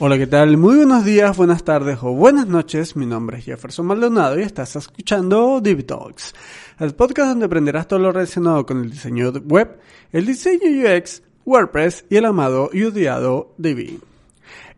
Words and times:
Hola, 0.00 0.16
¿qué 0.16 0.28
tal? 0.28 0.56
Muy 0.58 0.76
buenos 0.76 1.04
días, 1.04 1.36
buenas 1.36 1.64
tardes 1.64 1.98
o 2.02 2.12
buenas 2.12 2.46
noches. 2.46 2.94
Mi 2.94 3.04
nombre 3.04 3.38
es 3.38 3.46
Jefferson 3.46 3.84
Maldonado 3.84 4.38
y 4.38 4.42
estás 4.42 4.76
escuchando 4.76 5.60
Div 5.60 5.84
Talks, 5.86 6.36
el 6.78 6.94
podcast 6.94 7.30
donde 7.30 7.46
aprenderás 7.46 7.88
todo 7.88 7.98
lo 7.98 8.12
relacionado 8.12 8.64
con 8.64 8.80
el 8.80 8.92
diseño 8.92 9.32
web, 9.44 9.80
el 10.12 10.24
diseño 10.24 10.60
UX, 10.68 11.22
WordPress 11.44 12.04
y 12.10 12.14
el 12.14 12.26
amado 12.26 12.70
y 12.72 12.84
odiado 12.84 13.54
Divi. 13.58 13.98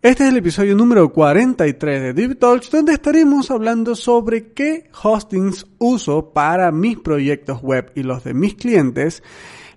Este 0.00 0.24
es 0.24 0.30
el 0.30 0.38
episodio 0.38 0.74
número 0.74 1.12
43 1.12 2.00
de 2.00 2.14
Div 2.14 2.38
Talks, 2.38 2.70
donde 2.70 2.94
estaremos 2.94 3.50
hablando 3.50 3.94
sobre 3.96 4.54
qué 4.54 4.88
hostings 5.02 5.66
uso 5.76 6.30
para 6.30 6.72
mis 6.72 6.98
proyectos 6.98 7.60
web 7.60 7.92
y 7.94 8.04
los 8.04 8.24
de 8.24 8.32
mis 8.32 8.54
clientes 8.54 9.22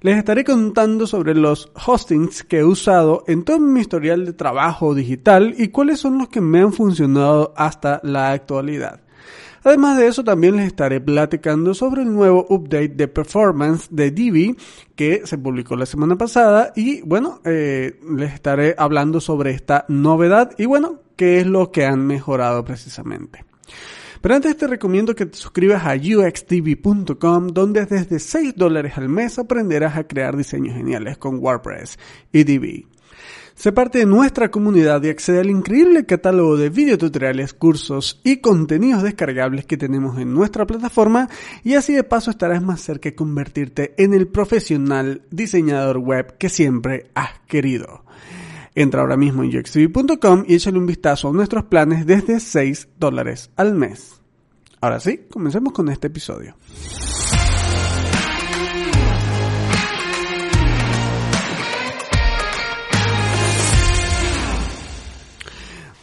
les 0.03 0.17
estaré 0.17 0.43
contando 0.43 1.07
sobre 1.07 1.33
los 1.33 1.71
hostings 1.85 2.43
que 2.43 2.59
he 2.59 2.63
usado 2.65 3.23
en 3.25 3.43
todo 3.43 3.59
mi 3.59 3.79
historial 3.79 4.25
de 4.25 4.33
trabajo 4.33 4.93
digital 4.93 5.55
y 5.57 5.69
cuáles 5.69 6.01
son 6.01 6.17
los 6.17 6.27
que 6.27 6.41
me 6.41 6.59
han 6.59 6.73
funcionado 6.73 7.53
hasta 7.55 8.01
la 8.03 8.31
actualidad. 8.31 8.99
Además 9.63 9.97
de 9.97 10.07
eso, 10.07 10.25
también 10.25 10.57
les 10.57 10.67
estaré 10.67 10.99
platicando 10.99 11.73
sobre 11.73 12.01
el 12.01 12.13
nuevo 12.13 12.45
update 12.49 12.89
de 12.89 13.07
performance 13.07 13.87
de 13.91 14.11
Divi 14.11 14.57
que 14.93 15.21
se 15.23 15.37
publicó 15.37 15.77
la 15.77 15.85
semana 15.85 16.17
pasada 16.17 16.73
y 16.75 17.01
bueno, 17.03 17.39
eh, 17.45 17.97
les 18.13 18.33
estaré 18.33 18.75
hablando 18.77 19.21
sobre 19.21 19.51
esta 19.51 19.85
novedad 19.87 20.51
y 20.57 20.65
bueno, 20.65 20.99
qué 21.15 21.39
es 21.39 21.47
lo 21.47 21.71
que 21.71 21.85
han 21.85 22.05
mejorado 22.05 22.65
precisamente. 22.65 23.45
Pero 24.23 24.35
antes 24.35 24.55
te 24.55 24.67
recomiendo 24.67 25.15
que 25.15 25.25
te 25.25 25.37
suscribas 25.37 25.83
a 25.83 25.95
uxtv.com 25.95 27.47
donde 27.47 27.85
desde 27.85 28.19
6 28.19 28.55
dólares 28.55 28.93
al 28.95 29.09
mes 29.09 29.37
aprenderás 29.37 29.97
a 29.97 30.07
crear 30.07 30.37
diseños 30.37 30.77
geniales 30.77 31.17
con 31.17 31.39
WordPress 31.39 31.99
y 32.31 32.45
Divi. 32.45 32.87
Sé 33.53 33.73
parte 33.73 33.97
de 33.97 34.05
nuestra 34.05 34.49
comunidad 34.49 35.03
y 35.03 35.09
accede 35.09 35.41
al 35.41 35.49
increíble 35.49 36.05
catálogo 36.05 36.55
de 36.55 36.69
videotutoriales, 36.69 37.53
cursos 37.53 38.21
y 38.23 38.37
contenidos 38.37 39.03
descargables 39.03 39.65
que 39.65 39.75
tenemos 39.75 40.17
en 40.17 40.33
nuestra 40.33 40.65
plataforma 40.65 41.27
y 41.65 41.73
así 41.73 41.91
de 41.91 42.05
paso 42.05 42.31
estarás 42.31 42.63
más 42.63 42.79
cerca 42.79 43.09
de 43.09 43.15
convertirte 43.15 43.93
en 43.97 44.13
el 44.13 44.29
profesional 44.29 45.23
diseñador 45.31 45.97
web 45.97 46.37
que 46.37 46.47
siempre 46.47 47.07
has 47.13 47.41
querido. 47.45 48.05
Entra 48.75 49.01
ahora 49.01 49.17
mismo 49.17 49.43
en 49.43 49.57
uxtv.com 49.57 50.45
y 50.47 50.55
échale 50.55 50.77
un 50.77 50.85
vistazo 50.85 51.29
a 51.29 51.33
nuestros 51.33 51.65
planes 51.65 52.05
desde 52.05 52.39
6 52.39 52.89
dólares 52.97 53.51
al 53.55 53.75
mes. 53.75 54.21
Ahora 54.81 54.99
sí, 54.99 55.21
comencemos 55.29 55.73
con 55.73 55.89
este 55.89 56.07
episodio. 56.07 56.55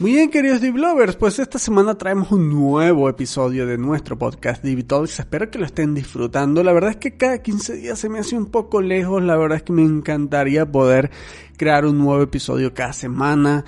Muy 0.00 0.12
bien, 0.12 0.30
queridos 0.30 0.62
Lovers, 0.62 1.16
pues 1.16 1.38
esta 1.40 1.58
semana 1.58 1.98
traemos 1.98 2.32
un 2.32 2.48
nuevo 2.48 3.06
episodio 3.06 3.66
de 3.66 3.76
nuestro 3.76 4.16
podcast 4.16 4.64
Talks. 4.86 5.20
Espero 5.20 5.50
que 5.50 5.58
lo 5.58 5.66
estén 5.66 5.92
disfrutando. 5.92 6.64
La 6.64 6.72
verdad 6.72 6.92
es 6.92 6.96
que 6.96 7.18
cada 7.18 7.42
15 7.42 7.74
días 7.74 7.98
se 7.98 8.08
me 8.08 8.18
hace 8.18 8.34
un 8.34 8.46
poco 8.46 8.80
lejos. 8.80 9.22
La 9.22 9.36
verdad 9.36 9.58
es 9.58 9.62
que 9.62 9.74
me 9.74 9.82
encantaría 9.82 10.64
poder 10.64 11.10
crear 11.58 11.84
un 11.84 11.98
nuevo 11.98 12.22
episodio 12.22 12.72
cada 12.72 12.94
semana. 12.94 13.66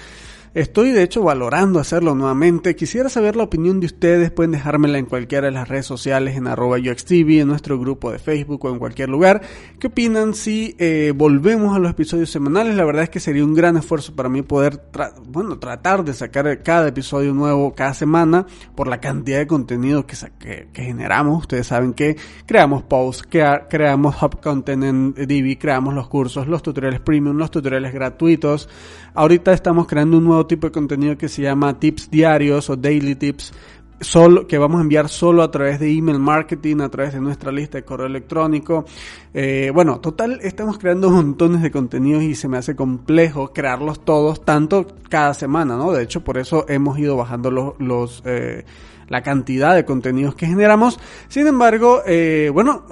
Estoy 0.54 0.90
de 0.90 1.02
hecho 1.02 1.22
valorando 1.22 1.80
hacerlo 1.80 2.14
nuevamente. 2.14 2.76
Quisiera 2.76 3.08
saber 3.08 3.36
la 3.36 3.44
opinión 3.44 3.80
de 3.80 3.86
ustedes. 3.86 4.30
Pueden 4.30 4.50
dejármela 4.50 4.98
en 4.98 5.06
cualquiera 5.06 5.46
de 5.46 5.52
las 5.52 5.66
redes 5.66 5.86
sociales, 5.86 6.36
en 6.36 6.46
arroba 6.46 6.76
UXTV, 6.76 7.40
en 7.40 7.48
nuestro 7.48 7.78
grupo 7.78 8.12
de 8.12 8.18
Facebook 8.18 8.62
o 8.66 8.68
en 8.68 8.78
cualquier 8.78 9.08
lugar. 9.08 9.40
¿Qué 9.78 9.86
opinan 9.86 10.34
si 10.34 10.76
eh, 10.78 11.14
volvemos 11.16 11.74
a 11.74 11.78
los 11.78 11.90
episodios 11.90 12.28
semanales? 12.28 12.74
La 12.74 12.84
verdad 12.84 13.04
es 13.04 13.08
que 13.08 13.18
sería 13.18 13.42
un 13.46 13.54
gran 13.54 13.78
esfuerzo 13.78 14.14
para 14.14 14.28
mí 14.28 14.42
poder, 14.42 14.78
bueno, 15.26 15.58
tratar 15.58 16.04
de 16.04 16.12
sacar 16.12 16.62
cada 16.62 16.88
episodio 16.88 17.32
nuevo 17.32 17.74
cada 17.74 17.94
semana 17.94 18.44
por 18.74 18.88
la 18.88 19.00
cantidad 19.00 19.38
de 19.38 19.46
contenido 19.46 20.06
que, 20.06 20.16
que, 20.38 20.82
generamos. 20.82 21.40
Ustedes 21.40 21.68
saben 21.68 21.94
que 21.94 22.18
creamos 22.44 22.82
posts, 22.82 23.22
que 23.22 23.42
creamos 23.70 24.22
hub 24.22 24.42
content 24.42 24.84
en 24.84 25.14
Divi, 25.14 25.56
creamos 25.56 25.94
los 25.94 26.08
cursos, 26.08 26.46
los 26.46 26.62
tutoriales 26.62 27.00
premium, 27.00 27.38
los 27.38 27.50
tutoriales 27.50 27.94
gratuitos. 27.94 28.68
Ahorita 29.14 29.52
estamos 29.52 29.86
creando 29.86 30.16
un 30.16 30.24
nuevo 30.24 30.46
tipo 30.46 30.66
de 30.66 30.72
contenido 30.72 31.18
que 31.18 31.28
se 31.28 31.42
llama 31.42 31.78
tips 31.78 32.10
diarios 32.10 32.70
o 32.70 32.76
daily 32.76 33.14
tips, 33.14 33.52
solo, 34.00 34.46
que 34.46 34.56
vamos 34.56 34.78
a 34.78 34.82
enviar 34.82 35.08
solo 35.08 35.42
a 35.42 35.50
través 35.50 35.80
de 35.80 35.90
email 35.90 36.18
marketing, 36.18 36.80
a 36.80 36.88
través 36.88 37.12
de 37.12 37.20
nuestra 37.20 37.52
lista 37.52 37.78
de 37.78 37.84
correo 37.84 38.06
electrónico. 38.06 38.86
Eh, 39.34 39.70
bueno, 39.72 40.00
total, 40.00 40.40
estamos 40.42 40.78
creando 40.78 41.10
montones 41.10 41.60
de 41.62 41.70
contenidos 41.70 42.22
y 42.22 42.34
se 42.34 42.48
me 42.48 42.56
hace 42.56 42.74
complejo 42.74 43.52
crearlos 43.52 44.04
todos, 44.04 44.44
tanto 44.44 44.86
cada 45.08 45.34
semana, 45.34 45.76
¿no? 45.76 45.92
De 45.92 46.02
hecho, 46.02 46.24
por 46.24 46.38
eso 46.38 46.64
hemos 46.68 46.98
ido 46.98 47.16
bajando 47.16 47.50
los, 47.50 47.74
los 47.80 48.22
eh, 48.24 48.64
la 49.08 49.22
cantidad 49.22 49.74
de 49.74 49.84
contenidos 49.84 50.34
que 50.34 50.46
generamos. 50.46 50.98
Sin 51.28 51.46
embargo, 51.46 52.00
eh, 52.06 52.50
bueno, 52.52 52.84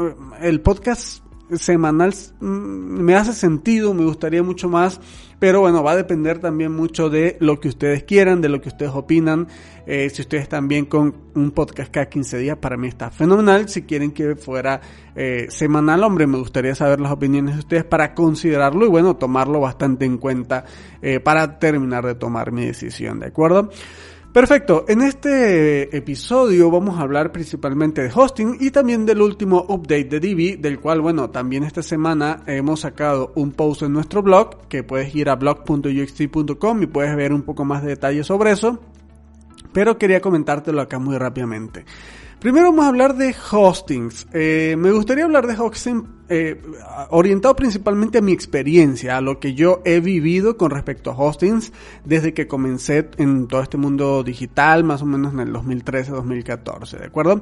el 0.42 0.60
podcast 0.60 1.22
semanal 1.56 2.14
mm, 2.40 2.44
me 2.44 3.14
hace 3.14 3.32
sentido, 3.32 3.94
me 3.94 4.04
gustaría 4.04 4.42
mucho 4.42 4.68
más, 4.68 5.00
pero 5.40 5.60
bueno, 5.60 5.82
va 5.82 5.92
a 5.92 5.96
depender 5.96 6.38
también 6.38 6.70
mucho 6.70 7.08
de 7.08 7.38
lo 7.40 7.58
que 7.58 7.68
ustedes 7.68 8.04
quieran, 8.04 8.42
de 8.42 8.50
lo 8.50 8.60
que 8.60 8.68
ustedes 8.68 8.92
opinan. 8.94 9.48
Eh, 9.86 10.10
si 10.10 10.20
ustedes 10.20 10.48
bien 10.64 10.84
con 10.84 11.14
un 11.34 11.50
podcast 11.50 11.90
cada 11.90 12.10
15 12.10 12.36
días, 12.36 12.58
para 12.58 12.76
mí 12.76 12.86
está 12.86 13.10
fenomenal. 13.10 13.66
Si 13.68 13.82
quieren 13.82 14.12
que 14.12 14.36
fuera 14.36 14.82
eh, 15.16 15.46
semanal, 15.48 16.04
hombre, 16.04 16.26
me 16.26 16.36
gustaría 16.36 16.74
saber 16.74 17.00
las 17.00 17.10
opiniones 17.10 17.54
de 17.54 17.60
ustedes 17.60 17.84
para 17.84 18.14
considerarlo 18.14 18.84
y 18.84 18.90
bueno, 18.90 19.16
tomarlo 19.16 19.60
bastante 19.60 20.04
en 20.04 20.18
cuenta 20.18 20.66
eh, 21.00 21.20
para 21.20 21.58
terminar 21.58 22.04
de 22.04 22.14
tomar 22.14 22.52
mi 22.52 22.66
decisión, 22.66 23.20
¿de 23.20 23.28
acuerdo? 23.28 23.70
Perfecto, 24.32 24.84
en 24.86 25.02
este 25.02 25.96
episodio 25.96 26.70
vamos 26.70 26.96
a 26.96 27.02
hablar 27.02 27.32
principalmente 27.32 28.00
de 28.02 28.12
hosting 28.14 28.58
y 28.60 28.70
también 28.70 29.04
del 29.04 29.22
último 29.22 29.66
update 29.68 30.04
de 30.04 30.20
Divi, 30.20 30.54
del 30.54 30.78
cual, 30.78 31.00
bueno, 31.00 31.30
también 31.30 31.64
esta 31.64 31.82
semana 31.82 32.44
hemos 32.46 32.80
sacado 32.80 33.32
un 33.34 33.50
post 33.50 33.82
en 33.82 33.92
nuestro 33.92 34.22
blog, 34.22 34.68
que 34.68 34.84
puedes 34.84 35.12
ir 35.16 35.30
a 35.30 35.34
blog.uxt.com 35.34 36.82
y 36.82 36.86
puedes 36.86 37.16
ver 37.16 37.32
un 37.32 37.42
poco 37.42 37.64
más 37.64 37.82
de 37.82 37.88
detalles 37.88 38.28
sobre 38.28 38.52
eso, 38.52 38.80
pero 39.72 39.98
quería 39.98 40.20
comentártelo 40.20 40.80
acá 40.80 41.00
muy 41.00 41.18
rápidamente. 41.18 41.84
Primero 42.38 42.66
vamos 42.66 42.84
a 42.84 42.88
hablar 42.88 43.16
de 43.16 43.34
hostings. 43.50 44.28
Eh, 44.32 44.76
me 44.78 44.92
gustaría 44.92 45.24
hablar 45.24 45.48
de 45.48 45.60
hosting 45.60 46.19
eh, 46.30 46.60
orientado 47.10 47.56
principalmente 47.56 48.18
a 48.18 48.20
mi 48.22 48.32
experiencia, 48.32 49.16
a 49.16 49.20
lo 49.20 49.40
que 49.40 49.54
yo 49.54 49.82
he 49.84 50.00
vivido 50.00 50.56
con 50.56 50.70
respecto 50.70 51.10
a 51.10 51.14
hostings 51.14 51.72
desde 52.04 52.32
que 52.32 52.46
comencé 52.46 53.10
en 53.18 53.48
todo 53.48 53.62
este 53.62 53.76
mundo 53.76 54.22
digital, 54.22 54.84
más 54.84 55.02
o 55.02 55.06
menos 55.06 55.32
en 55.34 55.40
el 55.40 55.52
2013-2014, 55.52 56.98
¿de 56.98 57.04
acuerdo? 57.04 57.40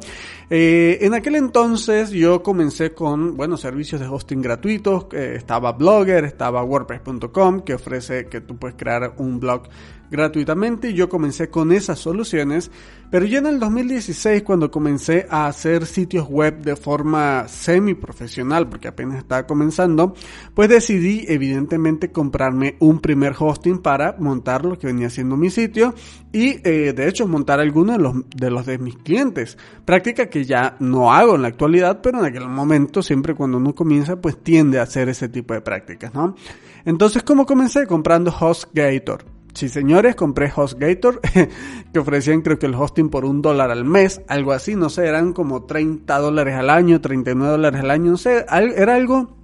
Eh, 0.51 0.99
en 1.03 1.13
aquel 1.13 1.37
entonces 1.37 2.11
yo 2.11 2.43
comencé 2.43 2.95
con, 2.95 3.37
bueno, 3.37 3.57
servicios 3.57 4.01
de 4.01 4.09
hosting 4.09 4.41
gratuitos, 4.41 5.07
estaba 5.13 5.73
Blogger, 5.73 6.25
estaba 6.25 6.65
WordPress.com, 6.65 7.61
que 7.61 7.75
ofrece 7.75 8.27
que 8.27 8.41
tú 8.41 8.57
puedes 8.57 8.77
crear 8.77 9.13
un 9.19 9.39
blog 9.39 9.69
gratuitamente 10.11 10.95
yo 10.95 11.09
comencé 11.09 11.51
con 11.51 11.73
esas 11.73 11.99
soluciones, 11.99 12.71
pero 13.11 13.27
ya 13.27 13.39
en 13.39 13.47
el 13.47 13.61
2016 13.61 14.43
cuando 14.43 14.71
comencé 14.71 15.27
a 15.31 15.47
hacer 15.47 15.87
sitios 15.87 16.29
web 16.29 16.59
de 16.59 16.77
forma 16.77 17.47
semi 17.49 17.95
profesional, 17.95 18.69
porque 18.79 18.87
apenas 18.87 19.19
estaba 19.19 19.45
comenzando, 19.45 20.15
pues 20.55 20.69
decidí 20.69 21.25
evidentemente 21.27 22.13
comprarme 22.13 22.77
un 22.79 23.01
primer 23.01 23.35
hosting 23.37 23.79
para 23.79 24.15
montar 24.21 24.65
lo 24.65 24.79
que 24.79 24.87
venía 24.87 25.11
siendo 25.11 25.37
mi 25.37 25.51
sitio 25.51 25.97
y 26.33 26.61
eh, 26.63 26.93
de 26.93 27.09
hecho 27.09 27.27
montar 27.27 27.59
algunos 27.59 27.97
de 27.97 28.03
los, 28.05 28.15
de 28.37 28.51
los 28.53 28.67
de 28.67 28.79
mis 28.79 28.97
clientes, 28.97 29.59
práctica 29.85 30.27
que 30.27 30.45
ya 30.45 30.77
no 30.79 31.13
hago 31.13 31.35
en 31.35 31.43
la 31.43 31.49
actualidad, 31.49 32.01
pero 32.01 32.21
en 32.21 32.27
aquel 32.27 32.49
momento 32.49 33.03
siempre 33.03 33.35
cuando 33.35 33.57
uno 33.57 33.75
comienza 33.75 34.21
pues 34.21 34.41
tiende 34.45 34.79
a 34.79 34.85
hacer 34.85 35.09
ese 35.09 35.29
tipo 35.29 35.55
de 35.55 35.61
prácticas, 35.61 36.15
¿no? 36.15 36.37
Entonces, 36.85 37.25
¿cómo 37.25 37.47
comencé? 37.47 37.85
Comprando 37.89 38.31
HostGator. 38.31 39.38
Sí, 39.59 39.69
señores, 39.69 40.15
compré 40.15 40.53
HostGator, 40.55 41.21
que 41.93 41.99
ofrecían 41.99 42.43
creo 42.43 42.61
que 42.61 42.67
el 42.67 42.77
hosting 42.77 43.09
por 43.09 43.25
un 43.25 43.43
dólar 43.43 43.73
al 43.73 43.85
mes, 43.85 44.21
algo 44.29 44.53
así, 44.53 44.77
no 44.77 44.89
sé, 44.89 45.09
eran 45.09 45.33
como 45.33 45.65
30 45.65 46.17
dólares 46.17 46.55
al 46.55 46.71
año, 46.71 47.01
39 47.01 47.51
dólares 47.51 47.81
al 47.81 47.91
año, 47.91 48.13
no 48.13 48.17
sé, 48.19 48.47
era 48.77 48.95
algo, 48.95 49.37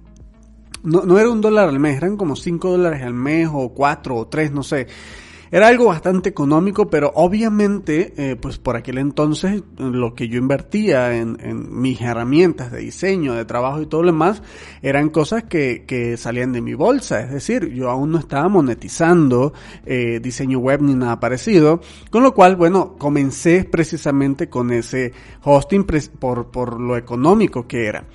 no, 0.83 1.01
no 1.01 1.19
era 1.19 1.29
un 1.29 1.41
dólar 1.41 1.67
al 1.67 1.81
mes, 1.81 1.97
eran 1.97 2.15
como 2.15 2.37
5 2.37 2.71
dólares 2.71 3.03
al 3.03 3.13
mes 3.13 3.49
o 3.51 3.73
4 3.73 4.15
o 4.15 4.27
3, 4.29 4.53
no 4.53 4.63
sé. 4.63 4.87
Era 5.51 5.67
algo 5.67 5.85
bastante 5.85 6.29
económico, 6.29 6.89
pero 6.89 7.11
obviamente, 7.15 8.13
eh, 8.17 8.35
pues 8.35 8.57
por 8.57 8.75
aquel 8.75 8.97
entonces 8.97 9.63
lo 9.77 10.15
que 10.15 10.27
yo 10.27 10.37
invertía 10.37 11.15
en, 11.15 11.35
mis 11.69 12.01
herramientas 12.01 12.71
de 12.71 12.79
diseño, 12.79 13.33
de 13.33 13.45
trabajo 13.45 13.81
y 13.81 13.85
todo 13.85 14.01
lo 14.01 14.11
demás, 14.11 14.41
eran 14.81 15.09
cosas 15.09 15.43
que, 15.43 15.85
que 15.85 16.17
salían 16.17 16.51
de 16.51 16.61
mi 16.61 16.73
bolsa. 16.73 17.21
Es 17.21 17.31
decir, 17.31 17.71
yo 17.73 17.89
aún 17.89 18.11
no 18.11 18.19
estaba 18.19 18.47
monetizando 18.47 19.53
eh, 19.85 20.19
diseño 20.21 20.59
web 20.59 20.81
ni 20.81 20.95
nada 20.95 21.19
parecido. 21.19 21.81
Con 22.09 22.23
lo 22.23 22.33
cual, 22.33 22.55
bueno, 22.55 22.95
comencé 22.97 23.63
precisamente 23.63 24.49
con 24.49 24.71
ese 24.71 25.13
hosting 25.43 25.85
por, 26.19 26.47
por 26.47 26.79
lo 26.79 26.97
económico 26.97 27.67
que 27.67 27.85
era. 27.85 28.05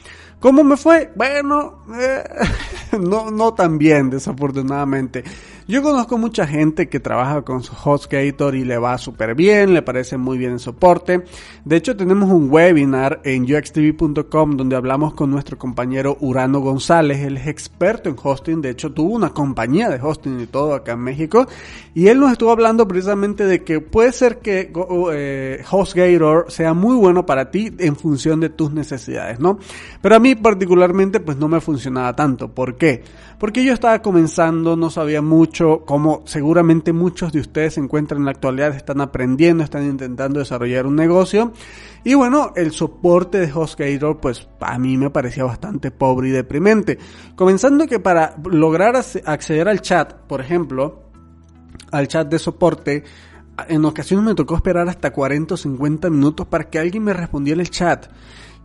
¿Cómo 0.41 0.65
me 0.65 0.79
fue? 0.79 1.13
Bueno, 1.15 1.83
eh, 2.01 2.25
no, 2.99 3.31
no 3.31 3.53
tan 3.53 3.77
bien, 3.77 4.09
desafortunadamente. 4.09 5.23
Yo 5.71 5.85
conozco 5.85 6.19
mucha 6.19 6.49
gente 6.49 6.89
que 6.89 6.99
trabaja 6.99 7.43
con 7.43 7.63
HostGator 7.63 8.57
y 8.57 8.65
le 8.65 8.77
va 8.77 8.99
súper 8.99 9.37
bien, 9.37 9.73
le 9.73 9.83
parece 9.83 10.17
muy 10.17 10.37
bien 10.37 10.55
el 10.55 10.59
soporte. 10.59 11.23
De 11.65 11.77
hecho, 11.77 11.97
tenemos 11.97 12.29
un 12.29 12.51
webinar 12.51 13.21
en 13.23 13.45
uxtv.com 13.45 14.57
donde 14.57 14.75
hablamos 14.75 15.15
con 15.15 15.31
nuestro 15.31 15.59
compañero 15.59 16.17
Urano 16.19 16.59
González. 16.59 17.21
Él 17.21 17.37
es 17.37 17.47
experto 17.47 18.09
en 18.09 18.17
hosting, 18.21 18.61
de 18.61 18.71
hecho 18.71 18.91
tuvo 18.91 19.15
una 19.15 19.31
compañía 19.31 19.89
de 19.89 20.03
hosting 20.03 20.41
y 20.41 20.47
todo 20.47 20.75
acá 20.75 20.95
en 20.95 21.03
México. 21.03 21.47
Y 21.95 22.09
él 22.09 22.19
nos 22.19 22.33
estuvo 22.33 22.51
hablando 22.51 22.89
precisamente 22.89 23.45
de 23.45 23.63
que 23.63 23.79
puede 23.79 24.11
ser 24.11 24.39
que 24.39 24.73
eh, 25.13 25.65
HostGator 25.71 26.47
sea 26.49 26.75
muy 26.75 26.97
bueno 26.97 27.27
para 27.27 27.53
ti 27.53 27.71
en 27.79 27.95
función 27.95 28.41
de 28.41 28.49
tus 28.49 28.73
necesidades, 28.73 29.39
¿no? 29.39 29.61
Pero 30.03 30.17
a 30.17 30.19
mí 30.19 30.35
particularmente 30.35 31.21
pues 31.21 31.37
no 31.37 31.47
me 31.47 31.61
funcionaba 31.61 32.17
tanto. 32.17 32.49
¿Por 32.49 32.77
qué? 32.77 33.05
Porque 33.39 33.65
yo 33.65 33.73
estaba 33.73 34.03
comenzando, 34.03 34.77
no 34.77 34.91
sabía 34.91 35.23
mucho, 35.23 35.60
como 35.61 36.23
seguramente 36.25 36.93
muchos 36.93 37.33
de 37.33 37.41
ustedes 37.41 37.75
se 37.75 37.81
encuentran 37.81 38.21
en 38.21 38.25
la 38.25 38.31
actualidad, 38.31 38.75
están 38.75 39.01
aprendiendo, 39.01 39.63
están 39.63 39.85
intentando 39.85 40.39
desarrollar 40.39 40.87
un 40.87 40.97
negocio. 40.97 41.53
Y 42.03 42.15
bueno, 42.15 42.53
el 42.57 42.73
soporte 42.73 43.39
de 43.39 43.53
HostGator 43.53 44.19
pues 44.21 44.49
a 44.61 44.79
mí 44.79 44.97
me 44.97 45.11
parecía 45.11 45.45
bastante 45.45 45.91
pobre 45.91 46.29
y 46.29 46.33
deprimente. 46.33 46.99
Comenzando 47.37 47.87
que 47.87 48.01
para 48.01 48.37
lograr 48.51 48.97
acceder 48.97 49.69
al 49.69 49.83
chat, 49.83 50.15
por 50.15 50.41
ejemplo, 50.41 51.03
al 51.93 52.09
chat 52.09 52.29
de 52.29 52.39
soporte, 52.39 53.05
en 53.69 53.85
ocasiones 53.85 54.25
me 54.25 54.35
tocó 54.35 54.57
esperar 54.57 54.89
hasta 54.89 55.13
40 55.13 55.55
o 55.55 55.57
50 55.57 56.09
minutos 56.09 56.47
para 56.47 56.71
que 56.71 56.79
alguien 56.79 57.05
me 57.05 57.13
respondiera 57.13 57.61
el 57.61 57.71
chat. 57.71 58.07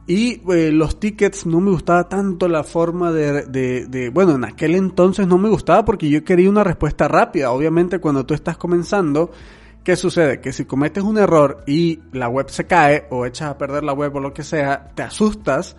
Y 0.08 0.42
eh, 0.52 0.72
los 0.72 1.00
tickets 1.00 1.48
no 1.48 1.60
me 1.60 1.72
gustaba 1.72 2.08
tanto 2.08 2.48
la 2.48 2.64
forma 2.64 3.12
de, 3.12 3.44
de, 3.44 3.88
de, 3.88 4.10
bueno, 4.10 4.36
en 4.36 4.44
aquel 4.46 4.76
entonces 4.76 5.26
no 5.28 5.40
me 5.40 5.50
gustaba 5.50 5.84
porque 5.84 6.10
yo 6.10 6.24
quería 6.24 6.50
una 6.50 6.64
respuesta 6.64 7.08
rápida. 7.08 7.52
Obviamente 7.52 8.00
cuando 8.00 8.24
tú 8.24 8.36
estás 8.36 8.56
comenzando, 8.56 9.32
¿qué 9.84 9.96
sucede? 9.96 10.42
Que 10.42 10.54
si 10.54 10.66
cometes 10.66 11.04
un 11.04 11.18
error 11.18 11.64
y 11.66 12.02
la 12.12 12.28
web 12.28 12.50
se 12.50 12.66
cae 12.66 13.06
o 13.10 13.26
echas 13.26 13.50
a 13.50 13.58
perder 13.58 13.84
la 13.84 13.94
web 13.94 14.16
o 14.16 14.20
lo 14.20 14.32
que 14.32 14.44
sea, 14.44 14.92
te 14.94 15.02
asustas, 15.02 15.76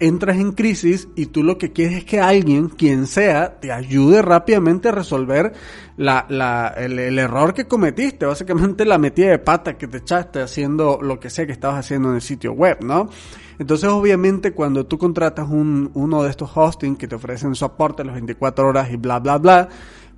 entras 0.00 0.36
en 0.36 0.52
crisis 0.52 1.08
y 1.16 1.26
tú 1.26 1.42
lo 1.42 1.56
que 1.56 1.72
quieres 1.72 1.98
es 1.98 2.04
que 2.04 2.20
alguien, 2.20 2.68
quien 2.68 3.06
sea, 3.06 3.58
te 3.58 3.72
ayude 3.72 4.20
rápidamente 4.20 4.88
a 4.88 4.92
resolver 4.92 5.54
la, 5.96 6.26
la, 6.28 6.74
el, 6.76 6.98
el, 6.98 7.18
error 7.18 7.54
que 7.54 7.66
cometiste, 7.66 8.26
básicamente 8.26 8.84
la 8.84 8.98
metida 8.98 9.30
de 9.30 9.38
pata 9.38 9.78
que 9.78 9.86
te 9.86 9.98
echaste 9.98 10.42
haciendo 10.42 10.98
lo 11.00 11.20
que 11.20 11.30
sea 11.30 11.46
que 11.46 11.52
estabas 11.52 11.78
haciendo 11.78 12.10
en 12.10 12.16
el 12.16 12.20
sitio 12.20 12.52
web, 12.52 12.78
¿no? 12.82 13.08
Entonces, 13.58 13.88
obviamente, 13.88 14.52
cuando 14.52 14.86
tú 14.86 14.98
contratas 14.98 15.48
un, 15.48 15.90
uno 15.94 16.22
de 16.22 16.30
estos 16.30 16.50
hosting 16.54 16.96
que 16.96 17.08
te 17.08 17.14
ofrecen 17.14 17.54
soporte 17.54 18.02
a 18.02 18.04
las 18.04 18.14
24 18.14 18.66
horas 18.66 18.90
y 18.90 18.96
bla, 18.96 19.18
bla, 19.18 19.38
bla, 19.38 19.68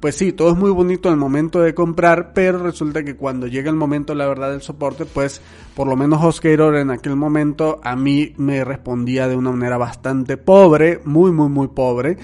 pues 0.05 0.17
sí, 0.17 0.33
todo 0.33 0.51
es 0.51 0.57
muy 0.59 0.71
bonito 0.71 1.09
en 1.09 1.15
el 1.15 1.19
momento 1.19 1.61
de 1.61 1.75
comprar, 1.75 2.35
pero 2.35 2.59
resulta 2.59 3.03
que 3.03 3.17
cuando 3.17 3.47
llega 3.47 3.71
el 3.71 3.77
momento, 3.77 4.15
la 4.15 4.27
verdad, 4.27 4.51
del 4.51 4.61
soporte, 4.61 5.07
pues 5.07 5.41
por 5.75 5.87
lo 5.87 5.97
menos 5.97 6.23
HostGator 6.23 6.77
en 6.77 6.91
aquel 6.91 7.17
momento 7.17 7.81
a 7.83 7.97
mí 7.97 8.35
me 8.37 8.65
respondía 8.65 9.29
de 9.29 9.37
una 9.37 9.51
manera 9.51 9.79
bastante 9.79 10.37
pobre, 10.37 11.01
muy, 11.05 11.33
muy, 11.33 11.49
muy 11.49 11.69
pobre. 11.69 12.19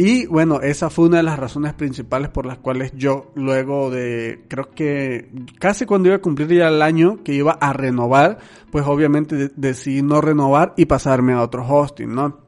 Y 0.00 0.26
bueno, 0.26 0.60
esa 0.60 0.90
fue 0.90 1.06
una 1.06 1.16
de 1.16 1.24
las 1.24 1.40
razones 1.40 1.74
principales 1.74 2.28
por 2.28 2.46
las 2.46 2.58
cuales 2.58 2.92
yo 2.94 3.32
luego 3.34 3.90
de, 3.90 4.44
creo 4.46 4.70
que 4.70 5.28
casi 5.58 5.86
cuando 5.86 6.08
iba 6.08 6.14
a 6.14 6.20
cumplir 6.20 6.48
ya 6.52 6.68
el 6.68 6.82
año 6.82 7.24
que 7.24 7.34
iba 7.34 7.58
a 7.60 7.72
renovar, 7.72 8.38
pues 8.70 8.86
obviamente 8.86 9.50
decidí 9.56 10.02
no 10.02 10.20
renovar 10.20 10.72
y 10.76 10.86
pasarme 10.86 11.32
a 11.32 11.42
otro 11.42 11.66
hosting, 11.66 12.14
¿no? 12.14 12.38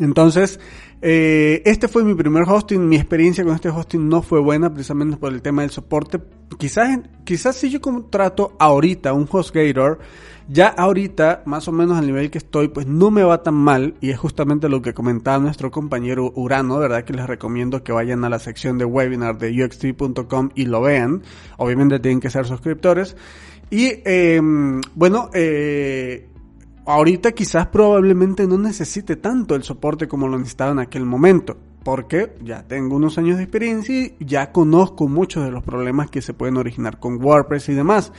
Entonces, 0.00 0.58
eh, 1.02 1.62
este 1.64 1.86
fue 1.86 2.02
mi 2.02 2.16
primer 2.16 2.42
hosting. 2.42 2.88
Mi 2.88 2.96
experiencia 2.96 3.44
con 3.44 3.54
este 3.54 3.68
hosting 3.68 4.08
no 4.08 4.20
fue 4.20 4.40
buena 4.40 4.68
precisamente 4.74 5.16
por 5.18 5.32
el 5.32 5.42
tema 5.42 5.62
del 5.62 5.70
soporte. 5.70 6.18
Quizás, 6.58 6.98
quizás 7.22 7.54
si 7.54 7.70
yo 7.70 7.80
contrato 7.80 8.56
ahorita 8.58 9.12
un 9.12 9.28
HostGator, 9.30 10.00
ya 10.48 10.68
ahorita, 10.68 11.42
más 11.44 11.66
o 11.66 11.72
menos 11.72 11.98
al 11.98 12.06
nivel 12.06 12.30
que 12.30 12.38
estoy, 12.38 12.68
pues 12.68 12.86
no 12.86 13.10
me 13.10 13.24
va 13.24 13.42
tan 13.42 13.54
mal. 13.54 13.94
Y 14.00 14.10
es 14.10 14.18
justamente 14.18 14.68
lo 14.68 14.80
que 14.80 14.94
comentaba 14.94 15.38
nuestro 15.38 15.70
compañero 15.72 16.32
Urano, 16.36 16.78
¿verdad? 16.78 17.04
Que 17.04 17.14
les 17.14 17.26
recomiendo 17.26 17.82
que 17.82 17.92
vayan 17.92 18.24
a 18.24 18.28
la 18.28 18.38
sección 18.38 18.78
de 18.78 18.84
webinar 18.84 19.38
de 19.38 19.64
uxt.com 19.64 20.50
y 20.54 20.66
lo 20.66 20.82
vean. 20.82 21.22
Obviamente 21.56 21.98
tienen 21.98 22.20
que 22.20 22.30
ser 22.30 22.46
suscriptores. 22.46 23.16
Y 23.70 23.86
eh, 24.04 24.40
bueno, 24.94 25.30
eh, 25.34 26.28
ahorita 26.84 27.32
quizás 27.32 27.66
probablemente 27.66 28.46
no 28.46 28.56
necesite 28.56 29.16
tanto 29.16 29.56
el 29.56 29.64
soporte 29.64 30.06
como 30.06 30.28
lo 30.28 30.38
necesitaba 30.38 30.70
en 30.70 30.78
aquel 30.78 31.04
momento. 31.04 31.56
Porque 31.82 32.36
ya 32.42 32.62
tengo 32.62 32.96
unos 32.96 33.18
años 33.18 33.36
de 33.36 33.44
experiencia 33.44 33.94
y 33.94 34.14
ya 34.20 34.52
conozco 34.52 35.08
muchos 35.08 35.44
de 35.44 35.50
los 35.50 35.64
problemas 35.64 36.10
que 36.10 36.22
se 36.22 36.34
pueden 36.34 36.56
originar 36.56 37.00
con 37.00 37.22
WordPress 37.22 37.68
y 37.68 37.74
demás. 37.74 38.12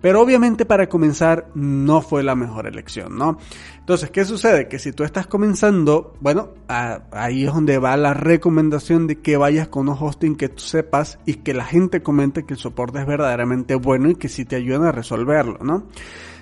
Pero 0.00 0.20
obviamente 0.20 0.64
para 0.64 0.88
comenzar 0.88 1.48
no 1.54 2.00
fue 2.00 2.22
la 2.22 2.34
mejor 2.34 2.66
elección, 2.66 3.16
¿no? 3.16 3.38
Entonces, 3.78 4.10
¿qué 4.10 4.24
sucede? 4.24 4.68
Que 4.68 4.78
si 4.78 4.92
tú 4.92 5.04
estás 5.04 5.26
comenzando, 5.26 6.14
bueno, 6.20 6.50
ahí 6.68 7.44
es 7.44 7.52
donde 7.52 7.78
va 7.78 7.96
la 7.96 8.14
recomendación 8.14 9.06
de 9.06 9.20
que 9.20 9.36
vayas 9.36 9.68
con 9.68 9.88
un 9.88 9.96
hosting 9.98 10.36
que 10.36 10.48
tú 10.48 10.62
sepas 10.62 11.18
y 11.26 11.34
que 11.34 11.54
la 11.54 11.64
gente 11.64 12.02
comente 12.02 12.44
que 12.44 12.54
el 12.54 12.60
soporte 12.60 13.00
es 13.00 13.06
verdaderamente 13.06 13.74
bueno 13.74 14.10
y 14.10 14.14
que 14.14 14.28
sí 14.28 14.44
te 14.44 14.56
ayudan 14.56 14.84
a 14.84 14.92
resolverlo, 14.92 15.58
¿no? 15.62 15.86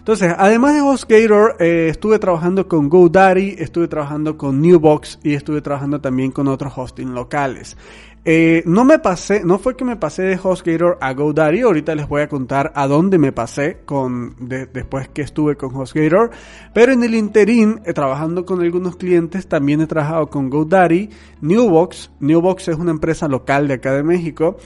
Entonces, 0.09 0.35
además 0.39 0.75
de 0.75 0.81
HostGator, 0.81 1.57
eh, 1.59 1.89
estuve 1.91 2.19
trabajando 2.19 2.67
con 2.67 2.89
GoDaddy, 2.89 3.57
estuve 3.59 3.89
trabajando 3.89 4.39
con 4.39 4.63
Newbox 4.63 5.19
y 5.23 5.35
estuve 5.35 5.61
trabajando 5.61 6.01
también 6.01 6.31
con 6.31 6.49
otros 6.49 6.73
hosting 6.75 7.13
locales. 7.13 7.77
Eh, 8.25 8.63
no 8.67 8.85
me 8.85 8.99
pasé, 8.99 9.43
no 9.45 9.59
fue 9.59 9.77
que 9.77 9.85
me 9.85 9.97
pasé 9.97 10.23
de 10.23 10.39
HostGator 10.43 10.99
a 11.01 11.13
GoDaddy, 11.15 11.61
ahorita 11.61 11.95
les 11.95 12.09
voy 12.09 12.23
a 12.23 12.29
contar 12.29 12.73
a 12.75 12.87
dónde 12.87 13.17
me 13.17 13.33
pasé 13.33 13.79
con, 13.85 14.37
después 14.41 15.09
que 15.09 15.23
estuve 15.23 15.57
con 15.57 15.75
HostGator, 15.75 16.31
pero 16.75 16.93
en 16.93 17.03
el 17.05 17.15
interín, 17.15 17.81
eh, 17.87 17.93
trabajando 17.93 18.45
con 18.45 18.61
algunos 18.61 18.97
clientes, 18.97 19.47
también 19.47 19.81
he 19.81 19.87
trabajado 19.87 20.29
con 20.29 20.51
GoDaddy, 20.51 21.11
Newbox, 21.41 22.11
Newbox 22.21 22.69
es 22.69 22.77
una 22.77 22.91
empresa 22.91 23.29
local 23.29 23.69
de 23.69 23.75
acá 23.75 23.93
de 23.93 24.03
México, 24.03 24.57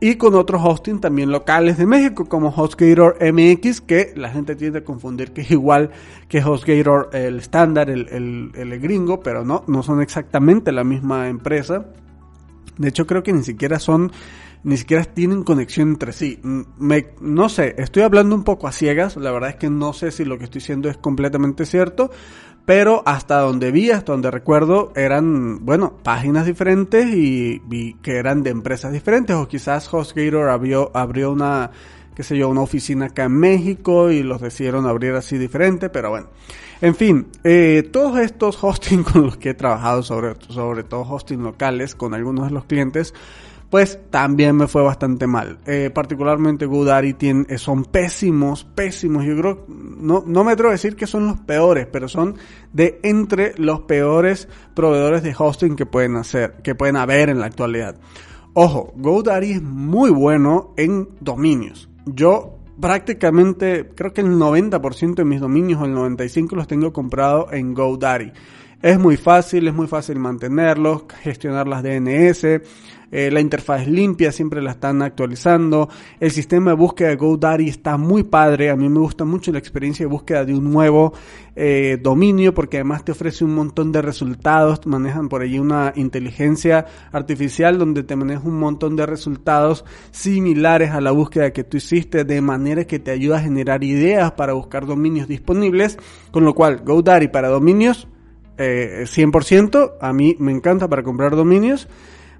y 0.00 0.16
con 0.16 0.34
otros 0.34 0.60
hosting 0.62 1.00
también 1.00 1.30
locales 1.30 1.78
de 1.78 1.86
México 1.86 2.26
como 2.26 2.50
HostGator 2.50 3.16
MX 3.20 3.80
que 3.80 4.12
la 4.16 4.28
gente 4.28 4.54
tiende 4.54 4.80
a 4.80 4.84
confundir 4.84 5.32
que 5.32 5.40
es 5.40 5.50
igual 5.50 5.90
que 6.28 6.42
HostGator 6.42 7.08
el 7.14 7.38
estándar, 7.38 7.88
el, 7.88 8.08
el, 8.10 8.50
el, 8.54 8.80
gringo, 8.80 9.20
pero 9.20 9.46
no, 9.46 9.64
no 9.66 9.82
son 9.82 10.02
exactamente 10.02 10.72
la 10.72 10.84
misma 10.84 11.28
empresa. 11.28 11.86
De 12.78 12.88
hecho, 12.88 13.06
creo 13.06 13.22
que 13.22 13.32
ni 13.32 13.42
siquiera 13.42 13.78
son, 13.78 14.12
ni 14.62 14.76
siquiera 14.76 15.04
tienen 15.04 15.44
conexión 15.44 15.90
entre 15.90 16.12
sí. 16.12 16.40
Me, 16.42 17.08
no 17.20 17.48
sé, 17.48 17.74
estoy 17.78 18.02
hablando 18.02 18.34
un 18.34 18.44
poco 18.44 18.66
a 18.66 18.72
ciegas. 18.72 19.16
La 19.16 19.30
verdad 19.30 19.50
es 19.50 19.56
que 19.56 19.70
no 19.70 19.92
sé 19.92 20.10
si 20.10 20.24
lo 20.24 20.38
que 20.38 20.44
estoy 20.44 20.60
diciendo 20.60 20.88
es 20.88 20.96
completamente 20.96 21.66
cierto. 21.66 22.10
Pero 22.66 23.02
hasta 23.04 23.40
donde 23.40 23.70
vi, 23.70 23.90
hasta 23.90 24.12
donde 24.12 24.30
recuerdo, 24.30 24.90
eran, 24.96 25.66
bueno, 25.66 25.98
páginas 26.02 26.46
diferentes 26.46 27.14
y, 27.14 27.60
vi 27.66 27.94
que 28.02 28.16
eran 28.16 28.42
de 28.42 28.50
empresas 28.50 28.90
diferentes. 28.90 29.36
O 29.36 29.46
quizás 29.46 29.92
HostGator 29.92 30.48
abrió, 30.48 30.90
abrió 30.94 31.30
una, 31.30 31.72
qué 32.14 32.22
sé 32.22 32.36
yo, 32.36 32.48
una 32.48 32.62
oficina 32.62 33.06
acá 33.06 33.24
en 33.24 33.38
México 33.38 34.10
y 34.10 34.22
los 34.22 34.40
decidieron 34.40 34.86
abrir 34.86 35.14
así 35.14 35.38
diferente. 35.38 35.90
Pero 35.90 36.10
bueno. 36.10 36.28
En 36.80 36.94
fin, 36.94 37.28
eh, 37.44 37.88
todos 37.92 38.18
estos 38.18 38.62
hosting 38.62 39.02
con 39.12 39.22
los 39.22 39.36
que 39.36 39.50
he 39.50 39.54
trabajado, 39.54 40.02
sobre, 40.02 40.34
sobre 40.48 40.82
todo 40.82 41.02
hosting 41.02 41.42
locales 41.42 41.94
con 41.94 42.14
algunos 42.14 42.46
de 42.46 42.50
los 42.52 42.64
clientes, 42.64 43.14
pues 43.70 43.98
también 44.10 44.54
me 44.54 44.68
fue 44.68 44.82
bastante 44.82 45.26
mal. 45.26 45.58
Eh, 45.66 45.90
particularmente 45.92 46.66
GoDaddy 46.66 47.14
tiene, 47.14 47.46
eh, 47.48 47.58
son 47.58 47.84
pésimos, 47.84 48.64
pésimos. 48.64 49.24
Yo 49.24 49.36
creo, 49.36 49.64
no, 49.66 50.22
no 50.26 50.44
me 50.44 50.52
atrevo 50.52 50.68
a 50.68 50.72
decir 50.72 50.94
que 50.94 51.06
son 51.06 51.26
los 51.26 51.40
peores, 51.40 51.88
pero 51.90 52.06
son 52.06 52.36
de 52.72 53.00
entre 53.02 53.54
los 53.58 53.80
peores 53.80 54.48
proveedores 54.74 55.22
de 55.22 55.34
hosting 55.36 55.76
que 55.76 55.86
pueden 55.86 56.16
hacer, 56.16 56.56
que 56.62 56.74
pueden 56.74 56.96
haber 56.96 57.30
en 57.30 57.40
la 57.40 57.46
actualidad. 57.46 57.96
Ojo, 58.52 58.92
GoDaddy 58.94 59.52
es 59.52 59.62
muy 59.62 60.10
bueno 60.10 60.72
en 60.76 61.08
dominios. 61.20 61.88
Yo 62.06 62.58
prácticamente, 62.80 63.90
creo 63.94 64.12
que 64.12 64.20
el 64.20 64.36
90% 64.38 65.14
de 65.14 65.24
mis 65.24 65.40
dominios 65.40 65.80
o 65.80 65.84
el 65.84 65.94
95% 65.94 66.52
los 66.52 66.66
tengo 66.66 66.92
comprado 66.92 67.52
en 67.52 67.74
GoDaddy. 67.74 68.32
Es 68.82 68.98
muy 68.98 69.16
fácil, 69.16 69.66
es 69.66 69.74
muy 69.74 69.86
fácil 69.86 70.18
mantenerlos, 70.18 71.04
gestionar 71.22 71.66
las 71.66 71.82
DNS, 71.82 72.60
eh, 73.16 73.30
la 73.30 73.40
interfaz 73.40 73.86
limpia, 73.86 74.32
siempre 74.32 74.60
la 74.60 74.72
están 74.72 75.00
actualizando. 75.00 75.88
El 76.18 76.32
sistema 76.32 76.72
de 76.72 76.76
búsqueda 76.76 77.10
de 77.10 77.14
GoDaddy 77.14 77.68
está 77.68 77.96
muy 77.96 78.24
padre. 78.24 78.70
A 78.70 78.76
mí 78.76 78.88
me 78.88 78.98
gusta 78.98 79.24
mucho 79.24 79.52
la 79.52 79.60
experiencia 79.60 80.04
de 80.04 80.10
búsqueda 80.10 80.44
de 80.44 80.52
un 80.52 80.72
nuevo 80.72 81.12
eh, 81.54 81.96
dominio 82.02 82.52
porque 82.54 82.78
además 82.78 83.04
te 83.04 83.12
ofrece 83.12 83.44
un 83.44 83.54
montón 83.54 83.92
de 83.92 84.02
resultados. 84.02 84.84
Manejan 84.84 85.28
por 85.28 85.42
allí 85.42 85.60
una 85.60 85.92
inteligencia 85.94 86.86
artificial 87.12 87.78
donde 87.78 88.02
te 88.02 88.16
maneja 88.16 88.48
un 88.48 88.58
montón 88.58 88.96
de 88.96 89.06
resultados 89.06 89.84
similares 90.10 90.90
a 90.90 91.00
la 91.00 91.12
búsqueda 91.12 91.52
que 91.52 91.62
tú 91.62 91.76
hiciste 91.76 92.24
de 92.24 92.40
manera 92.40 92.84
que 92.84 92.98
te 92.98 93.12
ayuda 93.12 93.36
a 93.36 93.42
generar 93.42 93.84
ideas 93.84 94.32
para 94.32 94.54
buscar 94.54 94.86
dominios 94.86 95.28
disponibles. 95.28 95.98
Con 96.32 96.44
lo 96.44 96.52
cual, 96.52 96.82
GoDaddy 96.84 97.28
para 97.28 97.46
dominios. 97.46 98.08
Eh, 98.58 99.04
100%, 99.04 99.92
a 100.00 100.12
mí 100.12 100.34
me 100.40 100.50
encanta 100.50 100.88
para 100.88 101.04
comprar 101.04 101.36
dominios 101.36 101.88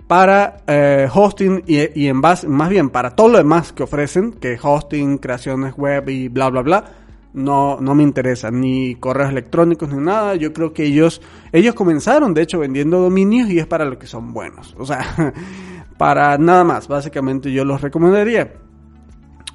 para 0.07 0.59
eh, 0.67 1.09
hosting 1.13 1.63
y, 1.67 2.07
en 2.07 2.21
base, 2.21 2.47
más 2.49 2.69
bien 2.69 2.91
para 2.91 3.11
todo 3.11 3.29
lo 3.29 3.39
demás 3.39 3.73
que 3.73 3.83
ofrecen, 3.83 4.33
que 4.33 4.59
hosting, 4.61 5.19
creaciones 5.19 5.75
web 5.77 6.09
y 6.09 6.29
bla 6.29 6.51
bla 6.51 6.63
bla, 6.63 6.85
no, 7.33 7.81
no 7.81 7.95
me 7.95 8.03
interesa, 8.03 8.51
ni 8.51 8.95
correos 8.97 9.31
electrónicos 9.31 9.89
ni 9.91 9.99
nada. 9.99 10.37
Yo 10.37 10.53
creo 10.53 10.73
que 10.73 10.85
ellos, 10.85 11.21
ellos 11.53 11.75
comenzaron 11.75 12.35
de 12.35 12.43
hecho 12.43 12.59
vendiendo 12.59 13.01
dominios 13.01 13.51
y 13.51 13.59
es 13.59 13.67
para 13.67 13.85
lo 13.85 13.99
que 13.99 14.07
son 14.07 14.33
buenos. 14.33 14.75
O 14.79 14.87
sea, 14.87 15.33
para 15.99 16.37
nada 16.39 16.65
más, 16.65 16.87
básicamente 16.87 17.51
yo 17.51 17.65
los 17.65 17.81
recomendaría. 17.81 18.53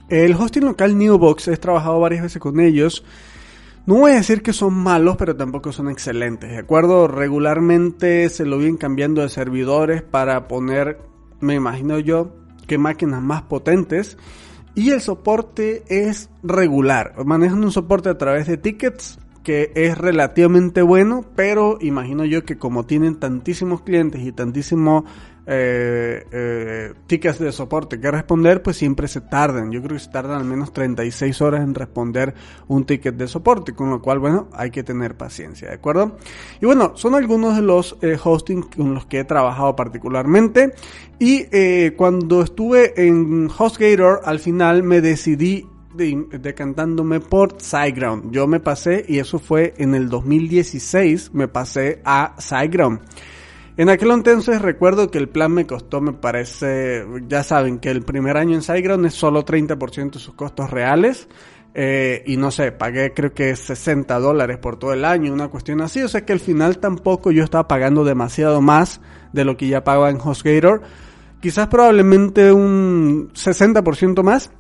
El 0.09 0.33
hosting 0.33 0.65
local 0.65 0.97
Newbox, 0.97 1.47
he 1.49 1.57
trabajado 1.57 1.99
varias 1.99 2.23
veces 2.23 2.41
con 2.41 2.59
ellos. 2.59 3.03
No 3.89 3.95
voy 3.95 4.11
a 4.11 4.17
decir 4.17 4.43
que 4.43 4.53
son 4.53 4.75
malos, 4.75 5.17
pero 5.17 5.35
tampoco 5.35 5.71
son 5.71 5.89
excelentes, 5.89 6.51
¿de 6.51 6.59
acuerdo? 6.59 7.07
Regularmente 7.07 8.29
se 8.29 8.45
lo 8.45 8.59
vienen 8.59 8.77
cambiando 8.77 9.23
de 9.23 9.29
servidores 9.29 10.03
para 10.03 10.47
poner, 10.47 10.99
me 11.39 11.55
imagino 11.55 11.97
yo, 11.97 12.35
que 12.67 12.77
máquinas 12.77 13.23
más 13.23 13.41
potentes. 13.41 14.15
Y 14.75 14.91
el 14.91 15.01
soporte 15.01 15.85
es 15.87 16.29
regular. 16.43 17.15
Manejan 17.25 17.63
un 17.63 17.71
soporte 17.71 18.09
a 18.09 18.17
través 18.19 18.45
de 18.45 18.57
tickets 18.57 19.17
que 19.41 19.71
es 19.73 19.97
relativamente 19.97 20.83
bueno, 20.83 21.25
pero 21.35 21.79
imagino 21.81 22.25
yo 22.25 22.43
que 22.43 22.59
como 22.59 22.85
tienen 22.85 23.15
tantísimos 23.15 23.81
clientes 23.81 24.21
y 24.21 24.31
tantísimo 24.31 25.05
eh, 25.51 26.27
eh, 26.31 26.93
tickets 27.07 27.39
de 27.39 27.51
soporte 27.51 27.99
que 27.99 28.11
responder, 28.11 28.61
pues 28.61 28.77
siempre 28.77 29.07
se 29.07 29.19
tardan. 29.19 29.71
Yo 29.71 29.81
creo 29.81 29.97
que 29.97 30.03
se 30.03 30.11
tardan 30.11 30.37
al 30.37 30.45
menos 30.45 30.71
36 30.73 31.41
horas 31.41 31.61
en 31.61 31.73
responder 31.73 32.35
un 32.67 32.85
ticket 32.85 33.15
de 33.15 33.27
soporte, 33.27 33.73
con 33.73 33.89
lo 33.89 33.99
cual, 33.99 34.19
bueno, 34.19 34.47
hay 34.53 34.69
que 34.69 34.83
tener 34.83 35.17
paciencia, 35.17 35.69
¿de 35.69 35.73
acuerdo? 35.73 36.17
Y 36.61 36.67
bueno, 36.67 36.91
son 36.95 37.15
algunos 37.15 37.55
de 37.55 37.63
los 37.63 37.97
eh, 38.01 38.15
hosting 38.23 38.61
con 38.61 38.93
los 38.93 39.07
que 39.07 39.21
he 39.21 39.23
trabajado 39.23 39.75
particularmente. 39.75 40.75
Y 41.17 41.47
eh, 41.51 41.95
cuando 41.97 42.43
estuve 42.43 43.07
en 43.07 43.49
HostGator, 43.49 44.21
al 44.25 44.37
final 44.37 44.83
me 44.83 45.01
decidí 45.01 45.67
decantándome 45.95 47.19
por 47.19 47.59
SiteGround. 47.59 48.31
Yo 48.31 48.45
me 48.45 48.59
pasé, 48.59 49.03
y 49.07 49.17
eso 49.17 49.39
fue 49.39 49.73
en 49.77 49.95
el 49.95 50.09
2016, 50.09 51.33
me 51.33 51.47
pasé 51.47 52.01
a 52.05 52.35
SiteGround. 52.37 53.01
En 53.79 53.87
aquel 53.87 54.11
entonces 54.11 54.61
recuerdo 54.61 55.09
que 55.09 55.19
el 55.19 55.29
plan 55.29 55.53
me 55.53 55.65
costó, 55.65 56.01
me 56.01 56.11
parece, 56.11 57.05
ya 57.29 57.43
saben 57.43 57.79
que 57.79 57.89
el 57.89 58.01
primer 58.01 58.35
año 58.35 58.55
en 58.55 58.61
SiteGround 58.61 59.05
es 59.05 59.13
solo 59.13 59.45
30% 59.45 60.11
de 60.11 60.19
sus 60.19 60.33
costos 60.33 60.69
reales. 60.69 61.29
Eh, 61.73 62.21
y 62.25 62.35
no 62.35 62.51
sé, 62.51 62.73
pagué 62.73 63.13
creo 63.13 63.33
que 63.33 63.55
60 63.55 64.19
dólares 64.19 64.57
por 64.57 64.77
todo 64.77 64.91
el 64.91 65.05
año, 65.05 65.31
una 65.31 65.47
cuestión 65.47 65.79
así. 65.79 66.01
O 66.01 66.09
sea 66.09 66.25
que 66.25 66.33
al 66.33 66.41
final 66.41 66.79
tampoco 66.79 67.31
yo 67.31 67.41
estaba 67.41 67.69
pagando 67.69 68.03
demasiado 68.03 68.59
más 68.59 68.99
de 69.31 69.45
lo 69.45 69.55
que 69.55 69.69
ya 69.69 69.85
pagaba 69.85 70.09
en 70.09 70.19
HostGator. 70.19 70.81
Quizás 71.39 71.69
probablemente 71.69 72.51
un 72.51 73.31
60% 73.33 74.23
más. 74.23 74.51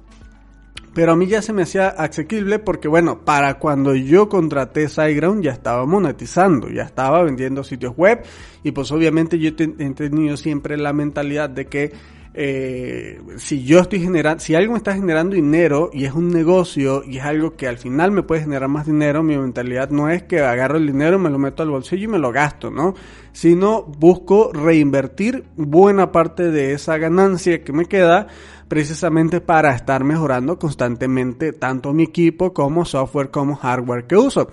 Pero 0.93 1.13
a 1.13 1.15
mí 1.15 1.27
ya 1.27 1.41
se 1.41 1.53
me 1.53 1.63
hacía 1.63 1.89
asequible 1.89 2.59
porque, 2.59 2.87
bueno, 2.87 3.23
para 3.23 3.59
cuando 3.59 3.95
yo 3.95 4.27
contraté 4.27 4.89
SiteGround 4.89 5.43
ya 5.43 5.51
estaba 5.51 5.85
monetizando, 5.85 6.69
ya 6.69 6.83
estaba 6.83 7.23
vendiendo 7.23 7.63
sitios 7.63 7.95
web 7.95 8.23
y 8.63 8.71
pues 8.71 8.91
obviamente 8.91 9.37
yo 9.39 9.49
he 9.49 9.91
tenido 9.93 10.35
siempre 10.35 10.77
la 10.77 10.93
mentalidad 10.93 11.49
de 11.49 11.67
que 11.67 11.93
eh, 12.33 13.19
si 13.37 13.63
yo 13.63 13.79
estoy 13.79 14.01
generando, 14.01 14.39
si 14.39 14.53
algo 14.53 14.73
me 14.73 14.77
está 14.77 14.93
generando 14.93 15.35
dinero 15.35 15.89
y 15.91 16.05
es 16.05 16.13
un 16.13 16.29
negocio 16.29 17.03
y 17.03 17.17
es 17.17 17.23
algo 17.23 17.55
que 17.55 17.67
al 17.67 17.77
final 17.79 18.11
me 18.11 18.21
puede 18.21 18.41
generar 18.41 18.69
más 18.69 18.85
dinero, 18.85 19.23
mi 19.23 19.35
mentalidad 19.35 19.89
no 19.89 20.09
es 20.09 20.23
que 20.23 20.39
agarro 20.39 20.77
el 20.77 20.85
dinero, 20.85 21.17
me 21.17 21.31
lo 21.31 21.39
meto 21.39 21.63
al 21.63 21.71
bolsillo 21.71 22.05
y 22.05 22.07
me 22.07 22.19
lo 22.19 22.31
gasto, 22.31 22.69
¿no? 22.69 22.93
Sino 23.31 23.83
busco 23.83 24.51
reinvertir 24.53 25.45
buena 25.55 26.11
parte 26.11 26.51
de 26.51 26.73
esa 26.73 26.97
ganancia 26.97 27.63
que 27.63 27.73
me 27.73 27.85
queda 27.85 28.27
precisamente 28.69 29.41
para 29.41 29.75
estar 29.75 30.05
mejorando 30.05 30.57
constantemente 30.57 31.51
tanto 31.51 31.91
mi 31.91 32.03
equipo 32.03 32.53
como 32.53 32.85
software 32.85 33.31
como 33.31 33.57
hardware 33.57 34.05
que 34.05 34.15
uso. 34.15 34.47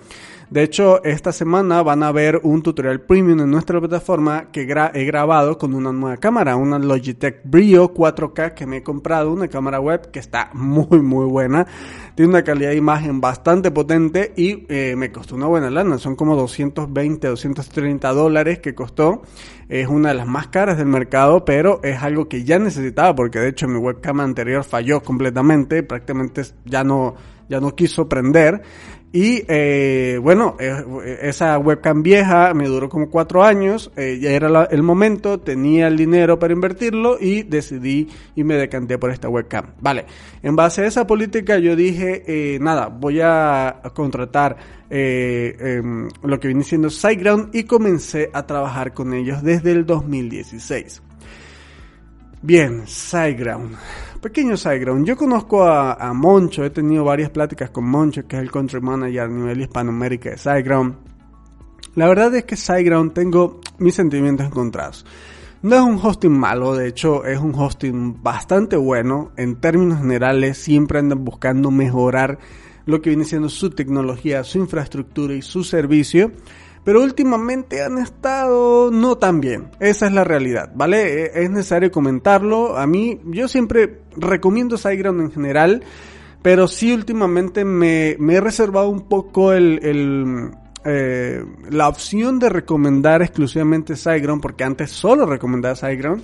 De 0.49 0.63
hecho, 0.63 1.03
esta 1.03 1.33
semana 1.33 1.83
van 1.83 2.03
a 2.03 2.11
ver 2.13 2.39
un 2.41 2.63
tutorial 2.63 3.01
premium 3.01 3.41
en 3.41 3.51
nuestra 3.51 3.81
plataforma 3.81 4.49
que 4.49 4.61
he 4.61 5.05
grabado 5.05 5.57
con 5.57 5.73
una 5.73 5.91
nueva 5.91 6.15
cámara, 6.15 6.55
una 6.55 6.79
Logitech 6.79 7.41
Brio 7.43 7.93
4K 7.93 8.53
que 8.53 8.65
me 8.65 8.77
he 8.77 8.83
comprado, 8.83 9.33
una 9.33 9.49
cámara 9.49 9.81
web 9.81 10.09
que 10.09 10.19
está 10.19 10.49
muy 10.53 11.01
muy 11.01 11.25
buena, 11.25 11.67
tiene 12.15 12.29
una 12.29 12.45
calidad 12.45 12.69
de 12.69 12.77
imagen 12.77 13.19
bastante 13.19 13.71
potente 13.71 14.31
y 14.37 14.65
eh, 14.69 14.95
me 14.95 15.11
costó 15.11 15.35
una 15.35 15.47
buena 15.47 15.69
lana, 15.69 15.97
son 15.97 16.15
como 16.15 16.37
220, 16.37 17.27
230 17.27 18.13
dólares 18.13 18.59
que 18.59 18.73
costó, 18.73 19.23
es 19.67 19.89
una 19.89 20.09
de 20.09 20.15
las 20.15 20.27
más 20.27 20.47
caras 20.47 20.77
del 20.77 20.87
mercado, 20.87 21.43
pero 21.43 21.81
es 21.83 22.01
algo 22.01 22.29
que 22.29 22.45
ya 22.45 22.57
necesitaba 22.57 23.13
porque 23.13 23.39
de 23.39 23.49
hecho 23.49 23.67
mi 23.67 23.79
webcam 23.79 24.21
anterior 24.21 24.63
falló 24.63 25.03
completamente, 25.03 25.83
prácticamente 25.83 26.43
ya 26.63 26.85
no 26.85 27.15
ya 27.49 27.59
no 27.59 27.75
quiso 27.75 28.09
prender 28.09 28.61
y 29.13 29.43
eh, 29.47 30.19
bueno, 30.21 30.57
eh, 30.59 31.19
esa 31.21 31.57
webcam 31.57 32.03
vieja 32.03 32.53
me 32.53 32.67
duró 32.67 32.89
como 32.89 33.09
cuatro 33.09 33.43
años, 33.43 33.89
eh, 33.95 34.19
ya 34.21 34.31
era 34.31 34.65
el 34.65 34.83
momento, 34.83 35.39
tenía 35.39 35.87
el 35.87 35.95
dinero 35.95 36.37
para 36.37 36.53
invertirlo 36.53 37.17
y 37.19 37.43
decidí 37.43 38.09
y 38.35 38.43
me 38.43 38.55
decanté 38.55 38.97
por 38.97 39.11
esta 39.11 39.29
webcam. 39.29 39.67
Vale, 39.79 40.05
en 40.43 40.55
base 40.57 40.81
a 40.81 40.87
esa 40.87 41.07
política 41.07 41.57
yo 41.57 41.75
dije, 41.75 42.23
eh, 42.27 42.59
nada, 42.59 42.87
voy 42.87 43.21
a 43.21 43.81
contratar 43.93 44.57
em, 44.89 46.09
lo 46.23 46.39
que 46.39 46.47
viene 46.49 46.63
siendo 46.63 46.89
SiteGround 46.89 47.55
y 47.55 47.63
comencé 47.63 48.29
a 48.33 48.45
trabajar 48.45 48.93
con 48.93 49.13
ellos 49.13 49.41
desde 49.41 49.71
el 49.71 49.85
2016. 49.85 51.06
Bien, 52.47 52.87
SiteGround. 52.87 53.75
Pequeño 54.21 54.55
SiteGround. 54.55 55.05
Yo 55.05 55.17
conozco 55.17 55.65
a, 55.65 56.13
Moncho, 56.13 56.63
he 56.63 56.69
tenido 56.69 57.03
varias 57.03 57.29
pláticas 57.29 57.71
con 57.71 57.83
Moncho, 57.83 58.25
que 58.25 58.37
es 58.37 58.41
el 58.41 58.51
country 58.51 58.79
manager 58.79 59.23
a 59.23 59.27
nivel 59.27 59.59
hispanoamérica 59.59 60.29
de 60.29 60.37
SiteGround. 60.37 60.95
La 61.95 62.07
verdad 62.07 62.33
es 62.35 62.45
que 62.45 62.55
SiteGround 62.55 63.11
tengo 63.11 63.59
mis 63.79 63.95
sentimientos 63.95 64.47
encontrados. 64.47 65.05
No 65.61 65.75
es 65.75 65.81
un 65.81 65.99
hosting 66.01 66.39
malo, 66.39 66.73
de 66.73 66.87
hecho 66.87 67.25
es 67.25 67.37
un 67.37 67.53
hosting 67.53 68.23
bastante 68.23 68.77
bueno. 68.77 69.33
En 69.35 69.57
términos 69.57 69.97
generales 69.97 70.57
siempre 70.57 70.99
andan 70.99 71.25
buscando 71.25 71.69
mejorar 71.69 72.39
lo 72.85 73.01
que 73.01 73.09
viene 73.09 73.25
siendo 73.25 73.49
su 73.49 73.71
tecnología, 73.71 74.45
su 74.45 74.59
infraestructura 74.59 75.33
y 75.33 75.41
su 75.41 75.65
servicio 75.65 76.31
pero 76.87 77.03
últimamente 77.03 77.83
han 77.83 77.97
estado 77.97 78.89
no 78.91 79.17
tan 79.17 79.41
bien. 79.41 79.71
Esa 79.81 80.07
es 80.07 80.13
la 80.13 80.23
realidad, 80.23 80.71
¿vale? 80.73 81.25
E, 81.25 81.43
es 81.43 81.49
necesario 81.49 81.91
comentarlo. 81.91 82.77
A 82.77 82.87
mí, 82.87 83.19
yo 83.25 83.49
siempre 83.49 84.03
recomiendo 84.15 84.77
SiteGround 84.77 85.19
en 85.19 85.31
general, 85.33 85.83
pero 86.41 86.69
sí 86.69 86.93
últimamente 86.93 87.65
me, 87.65 88.11
he 88.11 88.39
reservado 88.39 88.87
un 88.87 89.09
poco 89.09 89.51
el, 89.51 90.49
eh, 90.85 91.43
la 91.69 91.89
opción 91.89 92.39
de 92.39 92.47
recomendar 92.47 93.21
exclusivamente 93.21 93.97
SiteGround, 93.97 94.41
porque 94.41 94.63
antes 94.63 94.89
solo 94.89 95.25
recomendaba 95.25 95.75
SiteGround. 95.75 96.23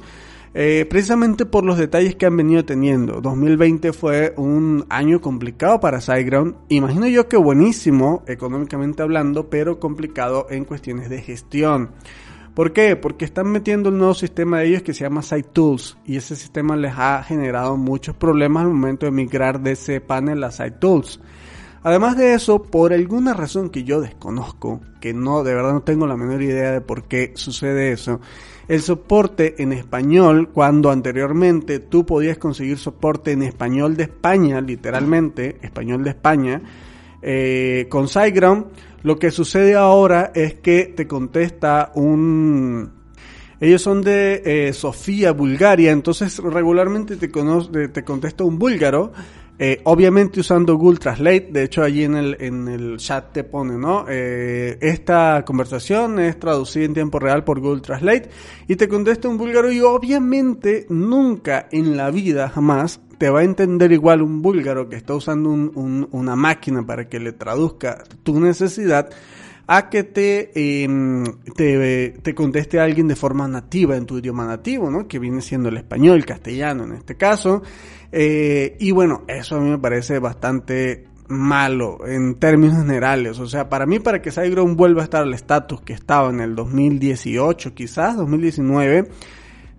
Eh, 0.56 0.86
precisamente 0.88 1.48
por 1.48 1.66
los 1.66 1.80
detalles 1.80 2.16
que 2.16 2.28
han 2.28 2.38
venido 2.38 2.64
teniendo. 2.64 3.22
2020 3.22 3.92
fue 3.92 4.34
un 4.38 4.86
año 4.90 5.20
complicado 5.20 5.80
para 5.80 6.00
SiteGround. 6.00 6.56
Imagino 6.70 7.08
yo 7.08 7.28
que 7.28 7.38
buenísimo 7.38 8.24
económicamente 8.28 9.02
hablando, 9.02 9.50
pero 9.50 9.80
complicado 9.80 10.46
en 10.52 10.66
cuestiones 10.66 11.10
de 11.10 11.22
gestión. 11.24 11.90
¿Por 12.54 12.72
qué? 12.72 12.96
Porque 12.96 13.26
están 13.26 13.52
metiendo 13.52 13.90
un 13.90 13.98
nuevo 13.98 14.14
sistema 14.14 14.60
de 14.60 14.68
ellos 14.68 14.84
que 14.84 14.94
se 14.94 15.04
llama 15.04 15.24
SiteTools 15.24 15.98
y 16.06 16.18
ese 16.18 16.36
sistema 16.36 16.76
les 16.76 16.94
ha 16.96 17.24
generado 17.24 17.76
muchos 17.76 18.16
problemas 18.16 18.66
al 18.66 18.70
momento 18.70 19.08
de 19.08 19.12
migrar 19.12 19.60
de 19.60 19.72
ese 19.72 20.02
panel 20.02 20.44
a 20.44 20.52
SiteTools. 20.52 21.20
Además 21.82 22.16
de 22.16 22.36
eso, 22.36 22.62
por 22.62 22.94
alguna 22.94 23.34
razón 23.34 23.70
que 23.70 23.84
yo 23.84 24.02
desconozco, 24.02 24.82
que 25.02 25.16
no, 25.16 25.44
de 25.44 25.56
verdad 25.56 25.74
no 25.74 25.82
tengo 25.82 26.06
la 26.06 26.16
menor 26.16 26.44
idea 26.44 26.72
de 26.72 26.82
por 26.82 27.08
qué 27.08 27.34
sucede 27.36 27.92
eso, 27.92 28.22
el 28.68 28.82
soporte 28.82 29.62
en 29.62 29.74
español, 29.74 30.50
cuando 30.50 30.90
anteriormente 30.90 31.80
tú 31.80 32.06
podías 32.06 32.38
conseguir 32.38 32.78
soporte 32.78 33.32
en 33.32 33.44
español 33.44 33.98
de 33.98 34.04
España, 34.04 34.62
literalmente, 34.62 35.58
español 35.62 36.04
de 36.04 36.10
España, 36.10 36.62
eh, 37.22 37.88
con 37.90 38.08
SiteGround, 38.08 38.66
lo 39.04 39.20
que 39.20 39.32
sucede 39.32 39.76
ahora 39.76 40.32
es 40.34 40.56
que 40.56 40.94
te 40.96 41.08
contesta 41.08 41.92
un... 41.96 43.04
Ellos 43.60 43.82
son 43.82 44.02
de 44.02 44.42
eh, 44.44 44.74
Sofía, 44.74 45.32
Bulgaria, 45.32 45.92
entonces 45.92 46.38
regularmente 46.40 47.16
te, 47.16 47.30
te 47.30 48.04
contesta 48.04 48.44
un 48.44 48.60
búlgaro 48.60 49.14
eh, 49.60 49.82
obviamente 49.84 50.40
usando 50.40 50.76
Google 50.78 50.98
Translate, 50.98 51.50
de 51.52 51.64
hecho 51.64 51.84
allí 51.84 52.04
en 52.04 52.16
el, 52.16 52.38
en 52.40 52.68
el 52.68 52.98
chat 52.98 53.32
te 53.34 53.44
pone, 53.44 53.78
¿no? 53.78 54.06
Eh, 54.10 54.80
esta 54.82 55.44
conversación 55.46 56.18
es 56.20 56.40
traducida 56.40 56.86
en 56.86 56.94
tiempo 56.96 57.20
real 57.20 57.44
por 57.44 57.60
Google 57.60 57.82
Translate 57.82 58.30
y 58.68 58.76
te 58.76 58.88
contesta 58.88 59.30
un 59.30 59.38
búlgaro 59.38 59.72
y 59.72 59.80
obviamente 59.82 60.88
nunca 60.90 61.68
en 61.72 61.96
la 61.96 62.10
vida 62.10 62.50
jamás 62.50 63.00
te 63.20 63.30
va 63.30 63.42
a 63.42 63.44
entender 63.44 63.92
igual 63.92 64.22
un 64.24 64.42
búlgaro 64.42 64.90
que 64.90 64.96
está 64.96 65.14
usando 65.14 65.50
una 65.50 66.36
máquina 66.36 66.86
para 66.86 67.08
que 67.08 67.20
le 67.20 67.32
traduzca 67.32 68.04
tu 68.24 68.40
necesidad 68.40 69.12
a 69.68 69.90
que 69.90 70.04
te, 70.04 70.84
em, 70.84 71.24
te, 71.56 72.16
te, 72.22 72.36
conteste 72.36 72.80
alguien 72.80 73.08
de 73.08 73.16
forma 73.16 73.48
nativa 73.48 73.96
en 73.96 74.06
tu 74.06 74.18
idioma 74.18 74.46
nativo, 74.46 74.92
¿no? 74.92 75.08
Que 75.08 75.20
viene 75.20 75.42
siendo 75.42 75.70
el 75.70 75.78
español, 75.78 76.18
el 76.18 76.26
castellano 76.26 76.84
en 76.84 76.94
este 76.94 77.16
caso. 77.16 77.64
Eh, 78.12 78.76
y 78.80 78.92
bueno, 78.92 79.24
eso 79.28 79.56
a 79.56 79.60
mí 79.60 79.70
me 79.70 79.80
parece 79.80 80.20
bastante 80.20 81.06
malo 81.30 82.06
en 82.06 82.36
términos 82.36 82.78
generales. 82.78 83.40
O 83.40 83.48
sea, 83.48 83.70
para 83.70 83.86
mí, 83.86 84.00
para 84.00 84.22
que 84.22 84.32
SiteGround 84.32 84.76
vuelva 84.76 85.02
a 85.02 85.06
estar 85.06 85.24
al 85.24 85.34
estatus 85.34 85.82
que 85.82 85.94
estaba 85.94 86.30
en 86.30 86.42
el 86.42 86.56
2018, 86.56 87.74
quizás 87.74 88.18
2019, 88.18 89.10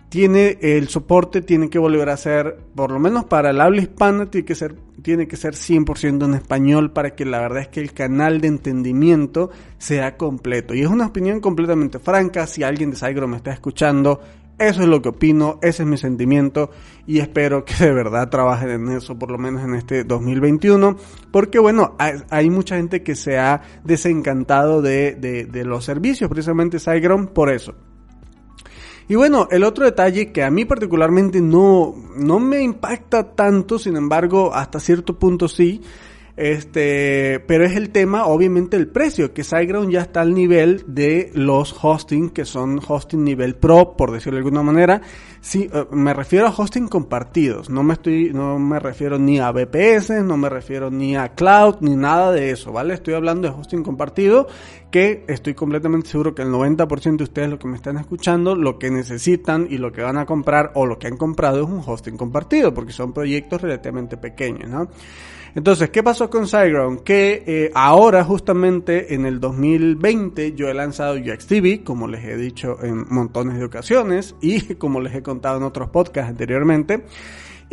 tiene 0.09 0.57
el 0.61 0.87
soporte 0.87 1.41
tiene 1.41 1.69
que 1.69 1.79
volver 1.79 2.09
a 2.09 2.17
ser, 2.17 2.57
por 2.75 2.91
lo 2.91 2.99
menos 2.99 3.25
para 3.25 3.49
el 3.49 3.59
habla 3.59 3.81
hispana, 3.81 4.27
tiene 4.27 4.45
que 4.45 4.55
ser, 4.55 4.75
tiene 5.01 5.27
que 5.27 5.35
ser 5.35 5.53
100% 5.53 6.25
en 6.25 6.33
español 6.35 6.91
para 6.91 7.15
que 7.15 7.25
la 7.25 7.39
verdad 7.39 7.63
es 7.63 7.67
que 7.67 7.81
el 7.81 7.93
canal 7.93 8.39
de 8.41 8.47
entendimiento 8.47 9.49
sea 9.77 10.17
completo. 10.17 10.73
Y 10.73 10.81
es 10.81 10.87
una 10.87 11.07
opinión 11.07 11.39
completamente 11.41 11.99
franca. 11.99 12.47
Si 12.47 12.63
alguien 12.63 12.91
de 12.91 12.97
SiteGround 12.97 13.31
me 13.31 13.37
está 13.37 13.51
escuchando, 13.51 14.21
eso 14.57 14.83
es 14.83 14.87
lo 14.87 15.01
que 15.01 15.09
opino, 15.09 15.59
ese 15.61 15.83
es 15.83 15.89
mi 15.89 15.97
sentimiento 15.97 16.69
y 17.05 17.19
espero 17.19 17.65
que 17.65 17.73
de 17.75 17.91
verdad 17.91 18.29
trabajen 18.29 18.69
en 18.69 18.89
eso 18.89 19.19
por 19.19 19.29
lo 19.29 19.37
menos 19.37 19.63
en 19.63 19.75
este 19.75 20.05
2021 20.05 20.95
porque 21.29 21.59
bueno, 21.59 21.95
hay, 21.99 22.49
mucha 22.49 22.77
gente 22.77 23.03
que 23.03 23.15
se 23.15 23.37
ha 23.37 23.61
desencantado 23.83 24.81
de, 24.81 25.15
de, 25.15 25.65
los 25.65 25.83
servicios, 25.83 26.29
precisamente 26.29 26.79
SiteGround 26.79 27.29
por 27.29 27.49
eso. 27.51 27.75
Y 29.07 29.15
bueno, 29.15 29.47
el 29.51 29.63
otro 29.63 29.85
detalle 29.85 30.31
que 30.31 30.43
a 30.43 30.49
mí 30.49 30.65
particularmente 30.65 31.39
no, 31.39 31.93
no 32.15 32.39
me 32.39 32.61
impacta 32.61 33.35
tanto, 33.35 33.77
sin 33.77 33.95
embargo, 33.97 34.53
hasta 34.53 34.79
cierto 34.79 35.19
punto 35.19 35.47
sí, 35.47 35.81
este, 36.37 37.39
pero 37.47 37.63
es 37.63 37.77
el 37.77 37.91
tema, 37.91 38.25
obviamente, 38.25 38.75
el 38.75 38.87
precio, 38.87 39.33
que 39.33 39.45
SiteGround 39.45 39.89
ya 39.89 40.01
está 40.01 40.19
al 40.19 40.33
nivel 40.33 40.83
de 40.85 41.31
los 41.33 41.73
hosting, 41.81 42.29
que 42.29 42.43
son 42.43 42.81
hosting 42.85 43.23
nivel 43.23 43.55
pro, 43.55 43.95
por 43.95 44.11
decirlo 44.11 44.37
de 44.37 44.39
alguna 44.39 44.61
manera. 44.61 45.01
Sí, 45.39 45.69
eh, 45.71 45.85
me 45.91 46.13
refiero 46.13 46.47
a 46.47 46.49
hosting 46.49 46.89
compartidos, 46.89 47.69
no 47.69 47.83
me 47.83 47.93
estoy, 47.93 48.33
no 48.33 48.59
me 48.59 48.79
refiero 48.79 49.17
ni 49.17 49.39
a 49.39 49.51
VPS, 49.51 50.23
no 50.23 50.35
me 50.35 50.49
refiero 50.49 50.91
ni 50.91 51.15
a 51.15 51.29
cloud, 51.29 51.77
ni 51.79 51.95
nada 51.95 52.33
de 52.33 52.49
eso, 52.49 52.73
¿vale? 52.73 52.95
Estoy 52.95 53.13
hablando 53.13 53.47
de 53.47 53.53
hosting 53.57 53.83
compartido, 53.83 54.47
que 54.91 55.23
estoy 55.29 55.53
completamente 55.53 56.09
seguro 56.09 56.35
que 56.35 56.41
el 56.41 56.49
90% 56.49 57.17
de 57.17 57.23
ustedes 57.23 57.49
lo 57.49 57.59
que 57.59 57.67
me 57.67 57.77
están 57.77 57.97
escuchando, 57.97 58.55
lo 58.55 58.77
que 58.77 58.91
necesitan 58.91 59.67
y 59.69 59.77
lo 59.77 59.93
que 59.93 60.01
van 60.01 60.17
a 60.17 60.25
comprar 60.25 60.71
o 60.73 60.85
lo 60.85 60.99
que 60.99 61.07
han 61.07 61.15
comprado 61.15 61.63
es 61.63 61.69
un 61.69 61.81
hosting 61.85 62.17
compartido, 62.17 62.73
porque 62.73 62.91
son 62.91 63.13
proyectos 63.13 63.61
relativamente 63.61 64.17
pequeños, 64.17 64.69
¿no? 64.69 64.89
Entonces, 65.55 65.89
¿qué 65.89 66.03
pasó 66.03 66.29
con 66.29 66.47
SiteGround? 66.47 67.01
Que 67.03 67.43
eh, 67.47 67.71
ahora, 67.73 68.25
justamente 68.25 69.13
en 69.13 69.25
el 69.25 69.39
2020, 69.39 70.53
yo 70.53 70.67
he 70.67 70.73
lanzado 70.73 71.15
UXTV, 71.15 71.85
como 71.85 72.09
les 72.09 72.25
he 72.25 72.35
dicho 72.35 72.77
en 72.83 73.05
montones 73.07 73.57
de 73.57 73.63
ocasiones 73.63 74.35
y 74.41 74.75
como 74.75 74.99
les 74.99 75.15
he 75.15 75.23
contado 75.23 75.57
en 75.57 75.63
otros 75.63 75.89
podcasts 75.89 76.29
anteriormente. 76.29 77.05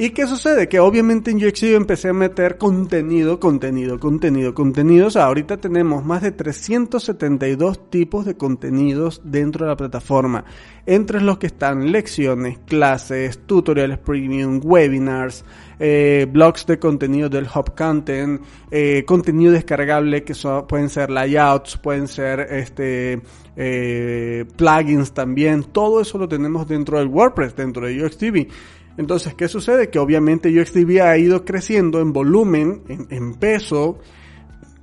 ¿Y 0.02 0.11
qué 0.11 0.26
sucede? 0.26 0.68
Que 0.68 0.80
obviamente 0.80 1.30
en 1.30 1.37
UXTV 1.37 1.76
empecé 1.76 2.09
a 2.09 2.12
meter 2.12 2.59
contenido, 2.59 3.38
contenido, 3.38 4.00
contenido, 4.00 4.52
contenidos. 4.52 5.14
ahorita 5.14 5.59
tenemos 5.59 6.05
más 6.05 6.22
de 6.22 6.33
372 6.33 7.88
tipos 7.88 8.24
de 8.24 8.37
contenidos 8.37 9.20
dentro 9.22 9.64
de 9.64 9.70
la 9.70 9.77
plataforma. 9.77 10.44
Entre 10.87 11.20
los 11.20 11.38
que 11.38 11.46
están 11.46 11.92
lecciones, 11.92 12.59
clases, 12.66 13.46
tutoriales 13.46 13.98
premium, 13.98 14.61
webinars, 14.64 15.44
eh, 15.79 16.27
blogs 16.29 16.66
de 16.66 16.81
contenido 16.81 17.29
del 17.29 17.46
Hub 17.46 17.77
Content, 17.77 18.42
eh, 18.72 19.05
contenido 19.07 19.53
descargable 19.53 20.24
que 20.24 20.35
pueden 20.68 20.88
ser 20.88 21.11
layouts, 21.11 21.77
pueden 21.77 22.09
ser 22.09 22.40
este 22.50 23.22
eh, 23.55 24.46
plugins 24.57 25.12
también, 25.12 25.62
todo 25.62 26.00
eso 26.00 26.18
lo 26.18 26.27
tenemos 26.29 26.66
dentro 26.66 26.98
del 26.98 27.07
WordPress, 27.07 27.55
dentro 27.55 27.87
de 27.87 28.05
UXDB. 28.05 28.48
Entonces, 28.96 29.35
¿qué 29.35 29.48
sucede? 29.48 29.90
Que 29.90 29.98
obviamente 29.98 30.48
UXDB 30.48 31.00
ha 31.02 31.16
ido 31.16 31.44
creciendo 31.44 32.00
en 32.00 32.12
volumen, 32.12 32.83
en, 32.88 33.35
peso, 33.35 33.98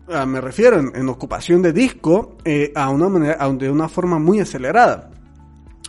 ah, 0.08 0.26
me 0.26 0.42
refiero 0.42 0.80
en, 0.80 1.10
ocupación 1.10 1.62
de 1.62 1.74
disco, 1.74 2.38
a 2.76 2.90
una 2.90 3.10
manera, 3.10 3.50
de 3.50 3.70
una 3.70 3.88
forma 3.88 4.18
muy 4.18 4.40
acelerada. 4.40 5.12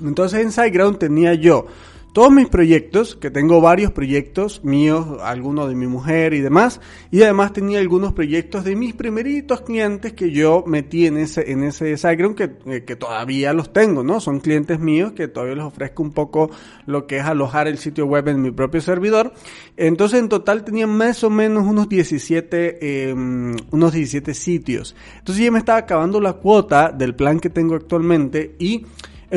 Entonces 0.03 0.41
en 0.41 0.53
SiteGround 0.53 0.99
tenía 0.99 1.35
yo 1.35 1.67
todos 2.13 2.33
mis 2.33 2.49
proyectos, 2.49 3.15
que 3.15 3.31
tengo 3.31 3.61
varios 3.61 3.93
proyectos 3.93 4.65
míos, 4.65 5.07
algunos 5.23 5.69
de 5.69 5.77
mi 5.77 5.87
mujer 5.87 6.35
y 6.35 6.41
demás, 6.41 6.81
y 7.11 7.23
además 7.23 7.53
tenía 7.53 7.79
algunos 7.79 8.13
proyectos 8.13 8.65
de 8.65 8.75
mis 8.75 8.95
primeritos 8.95 9.61
clientes 9.61 10.13
que 10.13 10.31
yo 10.31 10.65
metí 10.67 11.07
en 11.07 11.19
ese, 11.19 11.53
en 11.53 11.63
ese 11.63 11.97
SiteGround 11.97 12.37
que, 12.37 12.51
eh, 12.67 12.85
que 12.85 12.97
todavía 12.97 13.53
los 13.53 13.73
tengo, 13.73 14.03
¿no? 14.03 14.21
Son 14.21 14.41
clientes 14.41 14.81
míos 14.81 15.13
que 15.13 15.29
todavía 15.29 15.57
les 15.57 15.65
ofrezco 15.65 16.03
un 16.03 16.13
poco 16.13 16.51
lo 16.87 17.07
que 17.07 17.19
es 17.19 17.25
alojar 17.25 17.69
el 17.69 17.79
sitio 17.79 18.07
web 18.07 18.29
en 18.29 18.43
mi 18.43 18.51
propio 18.51 18.81
servidor. 18.81 19.33
Entonces 19.77 20.21
en 20.21 20.29
total 20.29 20.65
tenía 20.65 20.87
más 20.87 21.23
o 21.23 21.31
menos 21.31 21.67
unos 21.67 21.89
17, 21.89 23.09
em, 23.11 23.57
unos 23.71 23.93
17 23.93 24.35
sitios. 24.35 24.97
Entonces 25.19 25.45
ya 25.45 25.51
me 25.51 25.59
estaba 25.59 25.79
acabando 25.79 26.21
la 26.21 26.35
cuota 26.35 26.91
del 26.91 27.15
plan 27.15 27.39
que 27.39 27.51
tengo 27.51 27.75
actualmente 27.75 28.57
y 28.59 28.77
eh, 28.77 28.85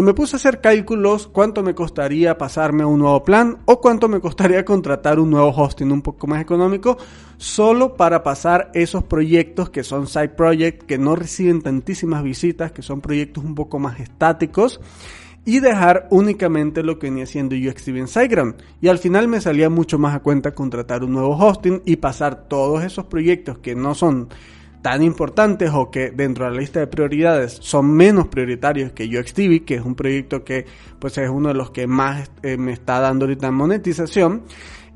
me 0.02 0.14
puse 0.14 0.36
a 0.36 0.38
hacer 0.38 0.60
cálculos 0.60 1.28
cuánto 1.28 1.62
me 1.62 1.76
costaría 1.76 2.38
pasarme 2.38 2.84
a 2.84 2.88
un 2.88 3.00
nuevo 3.00 3.24
plan 3.24 3.60
o 3.66 3.80
cuánto 3.80 4.08
me 4.08 4.20
costaría 4.20 4.66
contratar 4.66 5.20
un 5.20 5.30
nuevo 5.30 5.50
hosting 5.50 5.92
un 5.92 6.02
poco 6.02 6.26
más 6.26 6.42
económico 6.42 6.98
solo 7.38 7.96
para 7.96 8.24
pasar 8.24 8.72
esos 8.74 9.04
proyectos 9.04 9.70
que 9.70 9.84
son 9.84 10.08
side 10.08 10.30
projects 10.30 10.86
que 10.86 10.98
no 10.98 11.16
reciben 11.16 11.62
tantísimas 11.62 12.24
visitas, 12.24 12.72
que 12.72 12.82
son 12.82 13.02
proyectos 13.02 13.44
un 13.44 13.54
poco 13.54 13.80
más 13.80 14.00
estáticos 14.00 14.80
y 15.46 15.60
dejar 15.60 16.08
únicamente 16.10 16.84
lo 16.84 17.00
que 17.00 17.10
venía 17.10 17.26
siendo 17.26 17.56
UXTV 17.56 17.98
en 17.98 18.08
SiteGround. 18.08 18.56
Y 18.82 18.88
al 18.88 18.98
final 18.98 19.28
me 19.28 19.42
salía 19.42 19.70
mucho 19.70 20.00
más 20.00 20.16
a 20.16 20.22
cuenta 20.22 20.56
contratar 20.56 21.04
un 21.04 21.14
nuevo 21.14 21.36
hosting 21.36 21.82
y 21.86 21.98
pasar 21.98 22.48
todos 22.48 22.84
esos 22.84 23.06
proyectos 23.06 23.58
que 23.60 23.76
no 23.76 23.94
son 23.94 24.30
tan 24.84 25.02
importantes 25.02 25.72
o 25.74 25.90
que 25.90 26.12
dentro 26.12 26.46
de 26.46 26.52
la 26.52 26.58
lista 26.58 26.82
de 26.82 26.88
prioridades 26.88 27.58
son 27.62 27.90
menos 27.90 28.28
prioritarios 28.28 28.92
que 28.92 29.06
UXTV, 29.06 29.66
que 29.66 29.76
es 29.76 29.82
un 29.82 29.96
proyecto 29.96 30.44
que 30.44 30.66
pues 31.00 31.18
es 31.18 31.30
uno 31.30 31.48
de 31.48 31.54
los 31.56 31.72
que 31.72 31.88
más 31.88 32.30
eh, 32.44 32.58
me 32.58 32.74
está 32.74 33.00
dando 33.00 33.26
ahorita 33.26 33.50
monetización, 33.50 34.44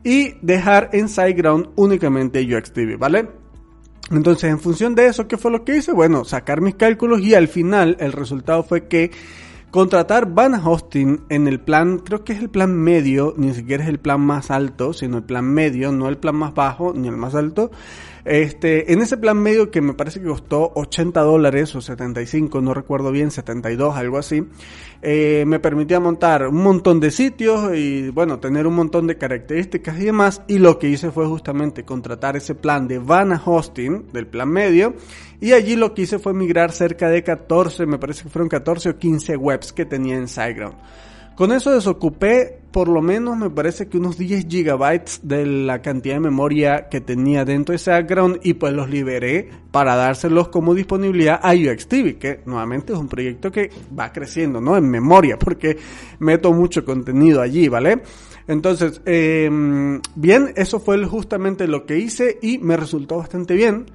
y 0.04 0.36
dejar 0.42 0.90
en 0.94 1.10
SiteGround 1.10 1.70
únicamente 1.76 2.42
UXTV, 2.42 2.98
¿vale? 3.00 3.30
Entonces, 4.12 4.50
en 4.50 4.60
función 4.60 4.94
de 4.94 5.08
eso, 5.08 5.28
¿qué 5.28 5.38
fue 5.38 5.52
lo 5.52 5.64
que 5.64 5.78
hice? 5.78 5.92
Bueno, 5.94 6.24
sacar 6.24 6.62
mis 6.62 6.76
cálculos 6.76 7.22
y 7.22 7.34
al 7.34 7.48
final 7.48 7.98
el 8.00 8.12
resultado 8.12 8.64
fue 8.64 8.88
que 8.88 9.12
contratar 9.72 10.34
Van 10.34 10.54
Hosting 10.54 11.26
en 11.30 11.48
el 11.48 11.60
plan, 11.60 12.00
creo 12.00 12.24
que 12.24 12.34
es 12.34 12.40
el 12.40 12.50
plan 12.50 12.74
medio, 12.74 13.34
ni 13.38 13.54
siquiera 13.54 13.84
es 13.84 13.90
el 13.90 14.00
plan 14.00 14.22
más 14.22 14.52
alto, 14.52 14.94
sino 14.94 15.18
el 15.18 15.24
plan 15.24 15.46
medio, 15.46 15.92
no 15.92 16.08
el 16.08 16.18
plan 16.18 16.36
más 16.36 16.54
bajo 16.54 16.94
ni 16.94 17.08
el 17.08 17.18
más 17.18 17.36
alto, 17.36 17.72
este, 18.28 18.92
en 18.92 19.02
ese 19.02 19.16
plan 19.16 19.38
medio 19.38 19.72
que 19.72 19.80
me 19.80 19.94
parece 19.94 20.20
que 20.20 20.28
costó 20.28 20.74
80 20.76 21.22
dólares 21.22 21.74
o 21.76 21.82
75, 21.82 22.60
no 22.60 22.74
recuerdo 22.74 23.10
bien, 23.12 23.32
72, 23.32 23.96
algo 23.96 24.18
así, 24.18 24.44
eh, 25.02 25.46
me 25.48 25.60
permitía 25.60 26.02
montar 26.02 26.46
un 26.48 26.62
montón 26.62 27.00
de 27.00 27.10
sitios 27.12 27.74
y 27.74 28.10
bueno, 28.10 28.40
tener 28.40 28.68
un 28.68 28.76
montón 28.76 29.08
de 29.08 29.18
características 29.18 29.98
y 30.00 30.06
demás. 30.06 30.42
Y 30.48 30.60
lo 30.60 30.78
que 30.78 30.90
hice 30.90 31.10
fue 31.12 31.26
justamente 31.26 31.86
contratar 31.86 32.36
ese 32.36 32.54
plan 32.54 32.86
de 32.88 33.00
Vana 33.00 33.42
Hosting, 33.44 34.08
del 34.12 34.28
plan 34.28 34.50
medio, 34.50 34.96
y 35.40 35.54
allí 35.54 35.78
lo 35.78 35.94
que 35.94 36.02
hice 36.02 36.20
fue 36.20 36.34
migrar 36.34 36.74
cerca 36.74 37.10
de 37.10 37.24
14, 37.24 37.86
me 37.86 37.98
parece 37.98 38.24
que 38.24 38.30
fueron 38.30 38.50
14 38.50 38.90
o 38.90 38.98
15 38.98 39.38
webs 39.38 39.72
que 39.72 39.86
tenía 39.86 40.18
en 40.18 40.28
SiteGround. 40.28 40.76
Con 41.38 41.52
eso 41.52 41.72
desocupé 41.72 42.62
por 42.78 42.90
lo 42.90 43.02
menos 43.02 43.36
me 43.36 43.50
parece 43.50 43.88
que 43.88 43.98
unos 43.98 44.20
10 44.20 44.46
gigabytes 44.48 45.22
de 45.24 45.48
la 45.48 45.82
cantidad 45.82 46.14
de 46.14 46.20
memoria 46.20 46.90
que 46.90 47.02
tenía 47.02 47.44
dentro 47.44 47.74
de 47.74 47.78
ese 47.78 47.90
background 47.90 48.40
y 48.44 48.54
pues 48.54 48.72
los 48.72 48.88
liberé 48.88 49.50
para 49.72 49.96
dárselos 49.96 50.50
como 50.50 50.76
disponibilidad 50.76 51.40
a 51.42 51.56
UXTV, 51.56 52.20
que 52.20 52.42
nuevamente 52.46 52.94
es 52.94 53.00
un 53.00 53.08
proyecto 53.08 53.52
que 53.52 53.72
va 54.00 54.14
creciendo, 54.14 54.62
¿no? 54.62 54.78
En 54.78 54.88
memoria, 54.88 55.40
porque 55.40 55.76
meto 56.20 56.54
mucho 56.54 56.86
contenido 56.86 57.42
allí, 57.42 57.68
¿vale? 57.68 58.04
Entonces, 58.48 59.02
em, 59.06 60.00
bien, 60.14 60.54
eso 60.56 60.80
fue 60.80 61.04
justamente 61.04 61.68
lo 61.68 61.84
que 61.84 61.98
hice 61.98 62.38
y 62.44 62.60
me 62.60 62.78
resultó 62.78 63.18
bastante 63.18 63.56
bien. 63.56 63.88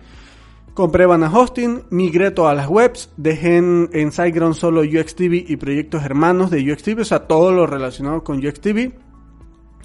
Compré 0.75 1.05
Vana 1.05 1.31
Hosting, 1.31 1.83
migré 1.91 2.31
todas 2.31 2.57
las 2.57 2.67
webs, 2.67 3.11
dejé 3.19 3.59
en, 3.59 3.91
en 3.93 4.11
SiteGround 4.11 4.55
solo 4.55 4.81
UXTV 4.81 5.45
y 5.47 5.57
proyectos 5.57 6.03
hermanos 6.03 6.51
de 6.51 6.73
UXTV, 6.73 7.01
o 7.01 7.05
sea, 7.05 7.27
todo 7.27 7.53
lo 7.53 7.67
relacionado 7.67 8.25
con 8.25 8.39
UXTV. 8.39 8.95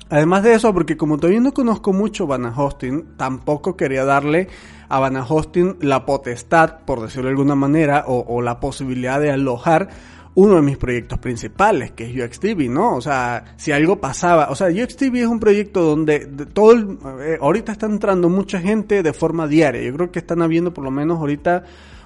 Además 0.10 0.44
de 0.44 0.54
eso, 0.54 0.74
porque 0.74 0.96
como 0.96 1.18
todavía 1.18 1.42
no 1.42 1.54
conozco 1.54 1.92
mucho 1.92 2.26
Vana 2.26 2.54
Hosting, 2.56 3.18
tampoco 3.18 3.76
quería 3.76 4.06
darle 4.06 4.48
a 4.88 5.00
Vana 5.00 5.26
Hosting 5.28 5.76
la 5.82 6.06
potestad, 6.06 6.86
por 6.86 7.02
decirlo 7.02 7.26
de 7.26 7.32
alguna 7.32 7.56
manera, 7.56 8.06
o 8.08 8.42
la 8.42 8.62
posibilidad 8.62 9.20
de 9.20 9.32
alojar 9.32 9.90
uno 10.38 10.58
de 10.58 10.62
mis 10.62 10.78
proyectos 10.78 11.18
principales, 11.18 11.94
que 11.94 12.04
es 12.06 12.16
UXTV, 12.16 12.70
¿no? 12.70 12.96
O 12.96 13.02
sea, 13.02 13.56
si 13.58 13.72
algo 13.72 14.00
pasaba, 14.00 14.52
o 14.52 14.56
sea, 14.56 14.68
UXTV 14.68 15.16
es 15.16 15.26
un 15.26 15.40
proyecto 15.40 15.82
donde 15.82 16.28
todo 16.54 16.74
el, 16.74 17.00
eh, 17.22 17.40
ahorita 17.42 17.72
está 17.72 17.88
entrando 17.88 18.30
mucha 18.30 18.60
gente 18.60 19.02
de 19.02 19.14
forma 19.14 19.48
diaria. 19.48 19.82
Yo 19.82 19.96
creo 19.96 20.12
que 20.12 20.20
están 20.20 20.44
habiendo 20.44 20.76
por 20.76 20.84
lo 20.84 20.92
menos 20.92 21.18
ahorita 21.18 21.64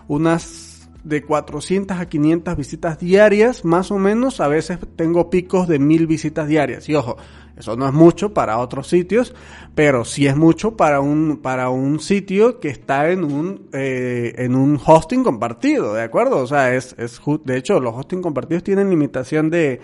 unas 0.07 0.89
de 1.03 1.23
400 1.23 1.99
a 1.99 2.05
500 2.05 2.55
visitas 2.55 2.99
diarias, 2.99 3.65
más 3.65 3.91
o 3.91 3.97
menos. 3.97 4.39
A 4.39 4.47
veces 4.47 4.79
tengo 4.95 5.29
picos 5.29 5.67
de 5.67 5.79
1000 5.79 6.07
visitas 6.07 6.47
diarias. 6.47 6.87
Y 6.87 6.95
ojo, 6.95 7.17
eso 7.61 7.75
no 7.75 7.87
es 7.87 7.93
mucho 7.93 8.33
para 8.33 8.57
otros 8.57 8.87
sitios, 8.87 9.33
pero 9.73 10.03
sí 10.03 10.27
es 10.27 10.35
mucho 10.35 10.75
para 10.75 10.99
un, 10.99 11.37
para 11.37 11.69
un 11.69 11.99
sitio 11.99 12.59
que 12.59 12.69
está 12.69 13.09
en 13.09 13.23
un, 13.23 13.67
eh, 13.71 14.33
en 14.37 14.55
un 14.55 14.79
hosting 14.83 15.23
compartido, 15.23 15.93
¿de 15.93 16.01
acuerdo? 16.01 16.37
O 16.39 16.47
sea, 16.47 16.75
es, 16.75 16.95
es, 16.97 17.21
de 17.45 17.57
hecho, 17.57 17.79
los 17.79 17.95
hosting 17.95 18.21
compartidos 18.21 18.63
tienen 18.63 18.89
limitación 18.89 19.49
de, 19.49 19.79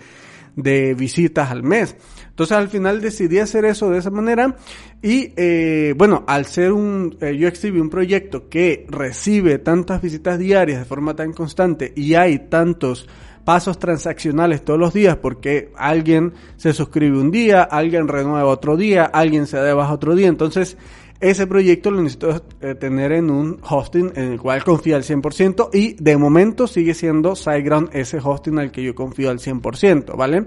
de 0.56 0.94
visitas 0.94 1.50
al 1.50 1.62
mes. 1.62 1.96
Entonces 2.30 2.56
al 2.56 2.68
final 2.68 3.00
decidí 3.00 3.38
hacer 3.38 3.64
eso 3.64 3.90
de 3.90 3.98
esa 3.98 4.10
manera 4.10 4.56
y 5.02 5.32
eh, 5.36 5.94
bueno, 5.96 6.24
al 6.26 6.46
ser 6.46 6.72
un 6.72 7.16
eh, 7.20 7.46
UXTV, 7.46 7.80
un 7.80 7.90
proyecto 7.90 8.48
que 8.48 8.86
recibe 8.88 9.58
tantas 9.58 10.02
visitas 10.02 10.38
diarias 10.38 10.80
de 10.80 10.84
forma 10.84 11.14
tan 11.14 11.32
constante 11.32 11.92
y 11.96 12.14
hay 12.14 12.48
tantos 12.48 13.08
pasos 13.48 13.78
transaccionales 13.78 14.62
todos 14.62 14.78
los 14.78 14.92
días 14.92 15.16
porque 15.16 15.72
alguien 15.74 16.34
se 16.58 16.74
suscribe 16.74 17.18
un 17.18 17.30
día, 17.30 17.62
alguien 17.62 18.06
renueva 18.06 18.44
otro 18.44 18.76
día, 18.76 19.06
alguien 19.06 19.46
se 19.46 19.56
da 19.56 19.62
de 19.62 19.72
baja 19.72 19.94
otro 19.94 20.14
día. 20.14 20.28
Entonces, 20.28 20.76
ese 21.18 21.46
proyecto 21.46 21.90
lo 21.90 22.02
necesito 22.02 22.42
eh, 22.60 22.74
tener 22.74 23.10
en 23.12 23.30
un 23.30 23.58
hosting 23.66 24.12
en 24.16 24.32
el 24.32 24.38
cual 24.38 24.62
confío 24.62 24.96
al 24.96 25.02
100% 25.02 25.70
y 25.72 25.94
de 25.94 26.18
momento 26.18 26.66
sigue 26.66 26.92
siendo 26.92 27.34
SiteGround 27.34 27.88
ese 27.94 28.18
hosting 28.22 28.58
al 28.58 28.70
que 28.70 28.82
yo 28.82 28.94
confío 28.94 29.30
al 29.30 29.38
100%, 29.38 30.14
¿vale? 30.14 30.44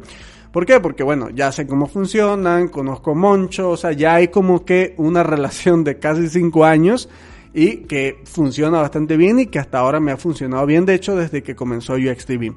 ¿Por 0.51 0.67
qué? 0.67 0.79
Porque 0.79 1.01
bueno, 1.01 1.31
ya 1.31 1.51
sé 1.51 1.65
cómo 1.65 1.87
funcionan, 1.87 2.67
conozco 2.67 3.15
Moncho, 3.15 3.71
o 3.71 3.77
sea, 3.77 3.93
ya 3.93 4.13
hay 4.13 4.27
como 4.27 4.63
que 4.63 4.93
una 4.97 5.23
relación 5.33 5.83
de 5.83 5.97
casi 5.97 6.29
5 6.29 6.65
años 6.65 7.09
y 7.53 7.77
que 7.77 8.21
funciona 8.25 8.81
bastante 8.81 9.17
bien 9.17 9.39
y 9.39 9.47
que 9.47 9.59
hasta 9.59 9.79
ahora 9.79 9.99
me 9.99 10.11
ha 10.11 10.17
funcionado 10.17 10.65
bien, 10.65 10.85
de 10.85 10.95
hecho, 10.95 11.15
desde 11.15 11.43
que 11.43 11.55
comenzó 11.55 11.93
UXTV. 11.93 12.53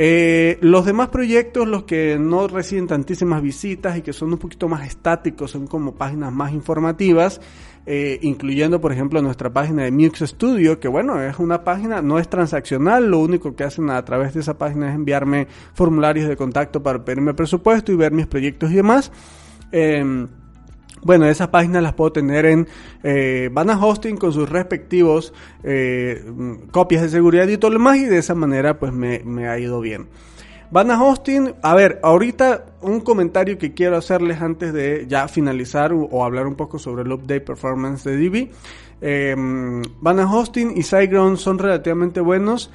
Eh, 0.00 0.58
los 0.60 0.84
demás 0.86 1.08
proyectos, 1.08 1.66
los 1.66 1.82
que 1.82 2.18
no 2.20 2.46
reciben 2.46 2.86
tantísimas 2.86 3.42
visitas 3.42 3.98
y 3.98 4.02
que 4.02 4.12
son 4.12 4.32
un 4.32 4.38
poquito 4.38 4.68
más 4.68 4.86
estáticos, 4.86 5.50
son 5.50 5.66
como 5.66 5.96
páginas 5.96 6.32
más 6.32 6.52
informativas, 6.52 7.40
eh, 7.84 8.18
incluyendo 8.22 8.80
por 8.80 8.92
ejemplo 8.92 9.20
nuestra 9.22 9.52
página 9.52 9.82
de 9.82 9.90
Mux 9.90 10.20
Studio, 10.20 10.78
que 10.78 10.86
bueno, 10.86 11.20
es 11.20 11.38
una 11.40 11.64
página, 11.64 12.00
no 12.00 12.20
es 12.20 12.28
transaccional, 12.28 13.10
lo 13.10 13.18
único 13.18 13.56
que 13.56 13.64
hacen 13.64 13.90
a 13.90 14.04
través 14.04 14.34
de 14.34 14.40
esa 14.40 14.56
página 14.56 14.88
es 14.90 14.94
enviarme 14.94 15.48
formularios 15.74 16.28
de 16.28 16.36
contacto 16.36 16.80
para 16.80 17.04
pedirme 17.04 17.34
presupuesto 17.34 17.90
y 17.90 17.96
ver 17.96 18.12
mis 18.12 18.26
proyectos 18.26 18.70
y 18.70 18.74
demás. 18.74 19.10
Eh, 19.72 20.26
bueno, 21.08 21.24
esas 21.24 21.48
páginas 21.48 21.82
las 21.82 21.94
puedo 21.94 22.12
tener 22.12 22.44
en 22.44 22.68
eh, 23.02 23.50
Hosting 23.80 24.18
con 24.18 24.30
sus 24.30 24.46
respectivos 24.46 25.32
eh, 25.62 26.22
copias 26.70 27.00
de 27.00 27.08
seguridad 27.08 27.48
y 27.48 27.56
todo 27.56 27.70
lo 27.70 27.78
demás 27.78 27.96
y 27.96 28.04
de 28.04 28.18
esa 28.18 28.34
manera 28.34 28.78
pues 28.78 28.92
me, 28.92 29.48
ha 29.48 29.58
ido 29.58 29.80
bien. 29.80 30.08
Vana 30.70 31.02
Hosting, 31.02 31.54
a 31.62 31.74
ver, 31.74 31.98
ahorita 32.02 32.66
un 32.82 33.00
comentario 33.00 33.56
que 33.56 33.72
quiero 33.72 33.96
hacerles 33.96 34.42
antes 34.42 34.74
de 34.74 35.06
ya 35.08 35.28
finalizar 35.28 35.94
o, 35.94 36.26
hablar 36.26 36.46
un 36.46 36.56
poco 36.56 36.78
sobre 36.78 37.04
el 37.04 37.12
update 37.12 37.40
performance 37.40 38.04
de 38.04 38.14
Divi. 38.14 38.50
Eh, 39.00 39.34
Hosting 40.04 40.76
y 40.76 40.82
SiteGround 40.82 41.38
son 41.38 41.58
relativamente 41.58 42.20
buenos. 42.20 42.70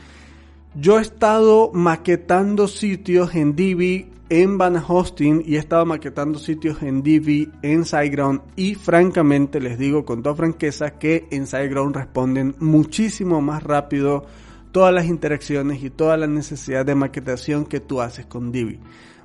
Yo 0.73 0.97
he 0.97 1.03
estado 1.03 1.69
maquetando 1.71 2.67
sitios 2.67 3.35
en 3.35 3.55
Divi 3.55 4.12
en 4.41 4.57
Van 4.57 4.75
Hosting 4.75 5.43
y 5.45 5.57
he 5.57 5.59
estado 5.59 5.85
maquetando 5.85 6.39
sitios 6.39 6.81
en 6.81 7.03
Divi, 7.03 7.51
en 7.61 7.85
SiteGround 7.85 8.41
y 8.55 8.73
francamente 8.73 9.59
les 9.59 9.77
digo 9.77 10.05
con 10.05 10.23
toda 10.23 10.33
franqueza 10.33 10.97
que 10.97 11.27
en 11.29 11.45
SiteGround 11.45 11.95
responden 11.95 12.55
muchísimo 12.57 13.41
más 13.41 13.61
rápido 13.61 14.25
todas 14.71 14.91
las 14.91 15.05
interacciones 15.05 15.83
y 15.83 15.91
toda 15.91 16.17
la 16.17 16.25
necesidad 16.25 16.83
de 16.83 16.95
maquetación 16.95 17.65
que 17.65 17.79
tú 17.79 18.01
haces 18.01 18.25
con 18.25 18.51
Divi. 18.51 18.79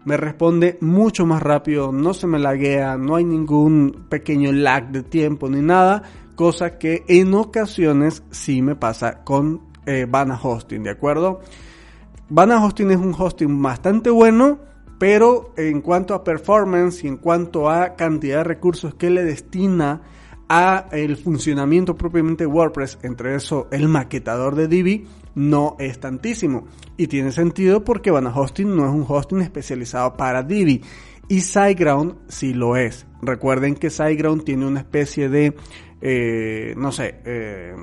Me 0.05 0.18
responde 0.18 0.77
mucho 0.83 1.25
más 1.25 1.42
rápido, 1.42 1.90
no 1.90 2.12
se 2.12 2.27
me 2.27 2.38
laguea, 2.38 2.99
no 2.99 3.16
hay 3.16 3.25
ningún 3.25 4.05
pequeño 4.11 4.53
lag 4.53 4.90
de 4.90 5.05
tiempo 5.05 5.49
ni 5.49 5.62
nada, 5.62 6.03
cosa 6.35 6.77
que 6.77 7.05
en 7.09 7.33
ocasiones 7.33 8.23
sí 8.31 8.61
me 8.61 8.77
pasa 8.77 9.25
con 9.25 9.62
eh, 9.87 10.07
Hosting, 10.42 10.83
¿de 10.83 10.90
acuerdo? 10.90 11.40
Vana 12.29 12.62
Hosting 12.62 12.90
es 12.90 12.99
un 12.99 13.14
hosting 13.18 13.62
bastante 13.62 14.11
bueno, 14.11 14.59
pero 14.99 15.53
en 15.57 15.81
cuanto 15.81 16.15
a 16.15 16.25
performance 16.25 17.05
y 17.05 17.09
en 17.09 17.17
cuanto 17.17 17.71
a 17.71 17.95
cantidad 17.95 18.39
de 18.39 18.45
recursos 18.45 18.95
que 18.95 19.11
le 19.11 19.25
destina 19.25 20.03
a 20.49 20.87
el 20.93 21.17
funcionamiento 21.17 21.97
propiamente 21.97 22.47
WordPress, 22.47 22.99
entre 23.03 23.35
eso 23.35 23.69
el 23.71 23.89
maquetador 23.89 24.55
de 24.55 24.67
Divi, 24.67 25.07
no 25.35 25.77
es 25.79 26.01
tantísimo. 26.01 26.67
Y 26.97 27.07
tiene 27.07 27.33
sentido 27.33 27.85
porque 27.85 28.11
Vana 28.11 28.33
Hosting 28.35 28.75
no 28.75 28.87
es 28.89 28.93
un 28.93 29.05
hosting 29.07 29.41
especializado 29.41 30.17
para 30.17 30.43
Divi. 30.43 30.83
Y 31.29 31.43
SiteGround 31.43 32.17
sí 32.29 32.55
lo 32.55 32.77
es. 32.77 33.07
Recuerden 33.21 33.75
que 33.75 33.91
SiteGround 33.91 34.45
tiene 34.45 34.67
una 34.67 34.81
especie 34.81 35.29
de, 35.29 35.55
eh, 36.01 36.75
no 36.77 36.91
sé, 36.91 37.21
eh, 37.25 37.75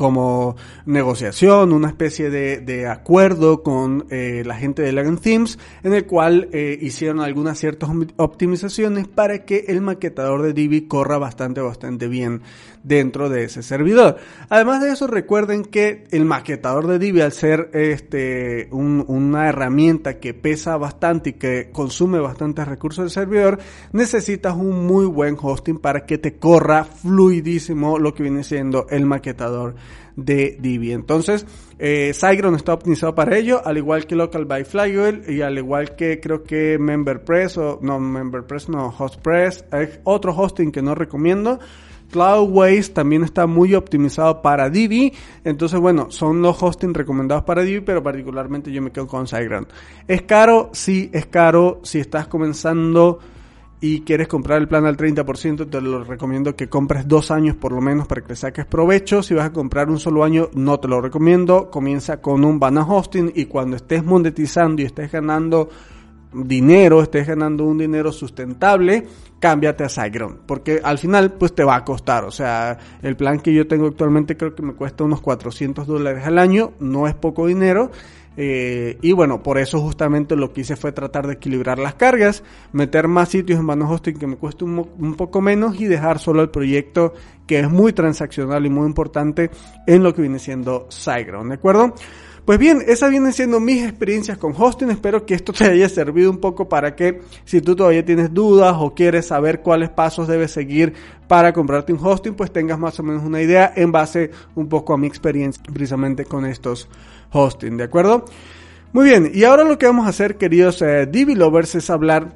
como 0.00 0.56
negociación, 0.86 1.74
una 1.74 1.88
especie 1.88 2.30
de, 2.30 2.88
acuerdo 2.88 3.62
con 3.62 4.06
eh, 4.08 4.42
la 4.46 4.54
gente 4.54 4.80
de 4.80 4.92
Legend 4.92 5.20
Themes, 5.20 5.58
en 5.82 5.92
el 5.92 6.06
cual 6.06 6.48
eh, 6.52 6.78
hicieron 6.80 7.20
algunas 7.20 7.58
ciertas 7.58 7.90
optimizaciones 8.16 9.06
para 9.06 9.44
que 9.44 9.66
el 9.68 9.82
maquetador 9.82 10.40
de 10.40 10.54
Divi 10.54 10.88
corra 10.88 11.18
bastante, 11.18 11.60
bastante 11.60 12.08
bien 12.08 12.40
dentro 12.82 13.28
de 13.28 13.44
ese 13.44 13.62
servidor. 13.62 14.16
Además 14.48 14.80
de 14.80 14.92
eso, 14.92 15.06
recuerden 15.06 15.66
que 15.66 16.06
el 16.12 16.24
maquetador 16.24 16.86
de 16.86 16.98
Divi, 16.98 17.20
al 17.20 17.32
ser 17.32 17.68
este, 17.74 18.68
una 18.70 19.50
herramienta 19.50 20.18
que 20.18 20.32
pesa 20.32 20.78
bastante 20.78 21.30
y 21.30 21.32
que 21.34 21.68
consume 21.72 22.20
bastantes 22.20 22.66
recursos 22.66 23.04
del 23.04 23.10
servidor, 23.10 23.58
necesitas 23.92 24.56
un 24.56 24.86
muy 24.86 25.04
buen 25.04 25.36
hosting 25.38 25.78
para 25.78 26.06
que 26.06 26.16
te 26.16 26.36
corra 26.36 26.84
fluidísimo 26.84 27.98
lo 27.98 28.14
que 28.14 28.22
viene 28.22 28.44
siendo 28.44 28.86
el 28.88 29.04
maquetador 29.04 29.74
de 30.16 30.56
Divi. 30.60 30.92
Entonces, 30.92 31.46
eh, 31.78 32.10
está 32.10 32.74
optimizado 32.74 33.14
para 33.14 33.36
ello, 33.36 33.62
al 33.64 33.78
igual 33.78 34.06
que 34.06 34.14
Local 34.14 34.44
by 34.44 34.64
Flywheel 34.64 35.24
y 35.28 35.40
al 35.42 35.58
igual 35.58 35.96
que 35.96 36.20
creo 36.20 36.42
que 36.42 36.78
MemberPress 36.78 37.58
o 37.58 37.78
no 37.82 37.98
MemberPress, 37.98 38.68
no 38.68 38.94
HostPress, 38.96 39.64
hay 39.70 39.88
otro 40.04 40.34
hosting 40.36 40.72
que 40.72 40.82
no 40.82 40.94
recomiendo. 40.94 41.58
Cloudways 42.10 42.92
también 42.92 43.22
está 43.22 43.46
muy 43.46 43.74
optimizado 43.74 44.42
para 44.42 44.68
Divi. 44.68 45.12
Entonces, 45.44 45.78
bueno, 45.80 46.10
son 46.10 46.42
los 46.42 46.60
hosting 46.60 46.92
recomendados 46.92 47.44
para 47.44 47.62
Divi, 47.62 47.80
pero 47.80 48.02
particularmente 48.02 48.72
yo 48.72 48.82
me 48.82 48.90
quedo 48.90 49.06
con 49.06 49.26
SiteGround. 49.26 49.68
¿Es 50.08 50.22
caro? 50.22 50.70
Sí, 50.72 51.08
es 51.12 51.26
caro. 51.26 51.80
Si 51.84 52.00
estás 52.00 52.26
comenzando 52.26 53.20
y 53.80 54.02
quieres 54.02 54.28
comprar 54.28 54.60
el 54.60 54.68
plan 54.68 54.84
al 54.84 54.96
30%, 54.96 55.70
te 55.70 55.80
lo 55.80 56.04
recomiendo 56.04 56.54
que 56.54 56.68
compres 56.68 57.08
dos 57.08 57.30
años 57.30 57.56
por 57.56 57.72
lo 57.72 57.80
menos 57.80 58.06
para 58.06 58.20
que 58.20 58.28
le 58.28 58.36
saques 58.36 58.66
provecho. 58.66 59.22
Si 59.22 59.32
vas 59.32 59.46
a 59.46 59.52
comprar 59.52 59.88
un 59.88 59.98
solo 59.98 60.22
año, 60.22 60.50
no 60.52 60.78
te 60.78 60.88
lo 60.88 61.00
recomiendo. 61.00 61.70
Comienza 61.70 62.20
con 62.20 62.44
un 62.44 62.60
Bana 62.60 62.82
Hosting 62.82 63.32
y 63.34 63.46
cuando 63.46 63.76
estés 63.76 64.04
monetizando 64.04 64.82
y 64.82 64.84
estés 64.84 65.10
ganando 65.10 65.70
dinero, 66.32 67.02
estés 67.02 67.26
ganando 67.26 67.64
un 67.64 67.78
dinero 67.78 68.12
sustentable, 68.12 69.06
cámbiate 69.38 69.84
a 69.84 69.88
SiteGround, 69.88 70.40
porque 70.46 70.80
al 70.82 70.98
final 70.98 71.32
pues 71.32 71.54
te 71.54 71.64
va 71.64 71.76
a 71.76 71.84
costar, 71.84 72.24
o 72.24 72.30
sea, 72.30 72.78
el 73.02 73.16
plan 73.16 73.40
que 73.40 73.52
yo 73.52 73.66
tengo 73.66 73.88
actualmente 73.88 74.36
creo 74.36 74.54
que 74.54 74.62
me 74.62 74.74
cuesta 74.74 75.02
unos 75.02 75.20
400 75.20 75.86
dólares 75.86 76.24
al 76.24 76.38
año, 76.38 76.72
no 76.78 77.08
es 77.08 77.14
poco 77.14 77.46
dinero, 77.46 77.90
eh, 78.42 78.96
y 79.02 79.12
bueno, 79.12 79.42
por 79.42 79.58
eso 79.58 79.82
justamente 79.82 80.34
lo 80.34 80.50
que 80.50 80.62
hice 80.62 80.74
fue 80.74 80.92
tratar 80.92 81.26
de 81.26 81.34
equilibrar 81.34 81.78
las 81.78 81.92
cargas, 81.92 82.42
meter 82.72 83.06
más 83.06 83.28
sitios 83.28 83.60
en 83.60 83.66
Vano 83.66 83.86
Hosting 83.86 84.18
que 84.18 84.26
me 84.26 84.36
cueste 84.36 84.64
un, 84.64 85.14
poco 85.14 85.42
menos 85.42 85.78
y 85.78 85.84
dejar 85.84 86.18
solo 86.18 86.40
el 86.40 86.48
proyecto 86.48 87.12
que 87.46 87.58
es 87.58 87.70
muy 87.70 87.92
transaccional 87.92 88.64
y 88.64 88.70
muy 88.70 88.86
importante 88.86 89.50
en 89.86 90.02
lo 90.02 90.14
que 90.14 90.22
viene 90.22 90.38
siendo 90.38 90.86
SiteGround, 90.88 91.50
¿de 91.50 91.54
acuerdo? 91.56 91.94
Pues 92.46 92.58
bien, 92.58 92.82
esas 92.86 93.10
vienen 93.10 93.34
siendo 93.34 93.60
mis 93.60 93.82
experiencias 93.82 94.38
con 94.38 94.54
hosting. 94.56 94.90
Espero 94.90 95.26
que 95.26 95.34
esto 95.34 95.52
te 95.52 95.66
haya 95.66 95.88
servido 95.90 96.30
un 96.30 96.38
poco 96.38 96.66
para 96.66 96.96
que 96.96 97.20
si 97.44 97.60
tú 97.60 97.76
todavía 97.76 98.06
tienes 98.06 98.32
dudas 98.32 98.74
o 98.78 98.94
quieres 98.94 99.26
saber 99.26 99.60
cuáles 99.60 99.90
pasos 99.90 100.26
debes 100.26 100.50
seguir 100.50 100.94
para 101.28 101.52
comprarte 101.52 101.92
un 101.92 102.00
hosting, 102.02 102.34
pues 102.34 102.50
tengas 102.50 102.78
más 102.78 102.98
o 102.98 103.02
menos 103.02 103.22
una 103.22 103.42
idea 103.42 103.70
en 103.76 103.92
base 103.92 104.30
un 104.54 104.68
poco 104.68 104.94
a 104.94 104.98
mi 104.98 105.06
experiencia 105.06 105.62
precisamente 105.62 106.24
con 106.24 106.46
estos 106.46 106.88
hosting, 107.32 107.76
¿de 107.76 107.84
acuerdo? 107.84 108.24
Muy 108.92 109.04
bien, 109.04 109.30
y 109.32 109.44
ahora 109.44 109.64
lo 109.64 109.78
que 109.78 109.86
vamos 109.86 110.06
a 110.06 110.10
hacer, 110.10 110.36
queridos 110.36 110.82
eh, 110.82 111.08
Lovers, 111.12 111.76
es 111.76 111.90
hablar 111.90 112.34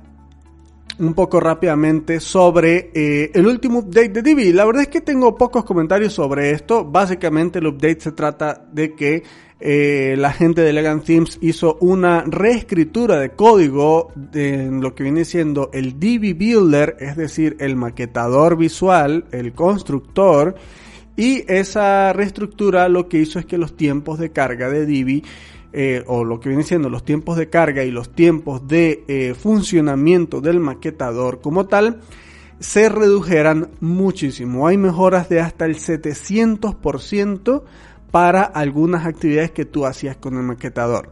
un 0.98 1.14
poco 1.14 1.40
rápidamente 1.40 2.20
sobre 2.20 2.90
eh, 2.94 3.30
el 3.34 3.46
último 3.46 3.80
update 3.80 4.10
de 4.10 4.22
Divi. 4.22 4.52
La 4.52 4.64
verdad 4.64 4.82
es 4.82 4.88
que 4.88 5.00
tengo 5.00 5.36
pocos 5.36 5.64
comentarios 5.64 6.12
sobre 6.12 6.52
esto. 6.52 6.84
Básicamente 6.84 7.58
el 7.58 7.66
update 7.66 8.00
se 8.00 8.12
trata 8.12 8.64
de 8.72 8.94
que 8.94 9.22
eh, 9.60 10.14
la 10.18 10.32
gente 10.32 10.62
de 10.62 10.70
Elegant 10.70 11.04
Themes 11.04 11.38
hizo 11.40 11.78
una 11.80 12.22
reescritura 12.22 13.18
de 13.18 13.30
código 13.30 14.12
de 14.14 14.70
lo 14.70 14.94
que 14.94 15.04
viene 15.04 15.24
siendo 15.24 15.70
el 15.72 15.98
Divi 15.98 16.32
Builder, 16.32 16.96
es 17.00 17.16
decir, 17.16 17.56
el 17.60 17.76
maquetador 17.76 18.56
visual, 18.56 19.24
el 19.32 19.52
constructor. 19.52 20.54
Y 21.16 21.44
esa 21.52 22.12
reestructura 22.12 22.88
lo 22.88 23.08
que 23.08 23.18
hizo 23.18 23.38
es 23.38 23.46
que 23.46 23.58
los 23.58 23.76
tiempos 23.76 24.18
de 24.18 24.30
carga 24.30 24.68
de 24.68 24.84
Divi 24.86 25.22
eh, 25.76 26.04
o 26.06 26.24
lo 26.24 26.38
que 26.38 26.48
viene 26.48 26.62
siendo 26.62 26.88
los 26.88 27.04
tiempos 27.04 27.36
de 27.36 27.48
carga 27.50 27.82
y 27.82 27.90
los 27.90 28.12
tiempos 28.12 28.68
de 28.68 29.04
eh, 29.08 29.34
funcionamiento 29.34 30.40
del 30.40 30.60
maquetador 30.60 31.40
como 31.40 31.66
tal, 31.66 32.00
se 32.60 32.88
redujeran 32.88 33.70
muchísimo. 33.80 34.68
Hay 34.68 34.78
mejoras 34.78 35.28
de 35.28 35.40
hasta 35.40 35.64
el 35.64 35.74
700% 35.74 37.62
para 38.12 38.42
algunas 38.42 39.04
actividades 39.04 39.50
que 39.50 39.64
tú 39.64 39.84
hacías 39.84 40.16
con 40.16 40.36
el 40.36 40.44
maquetador. 40.44 41.10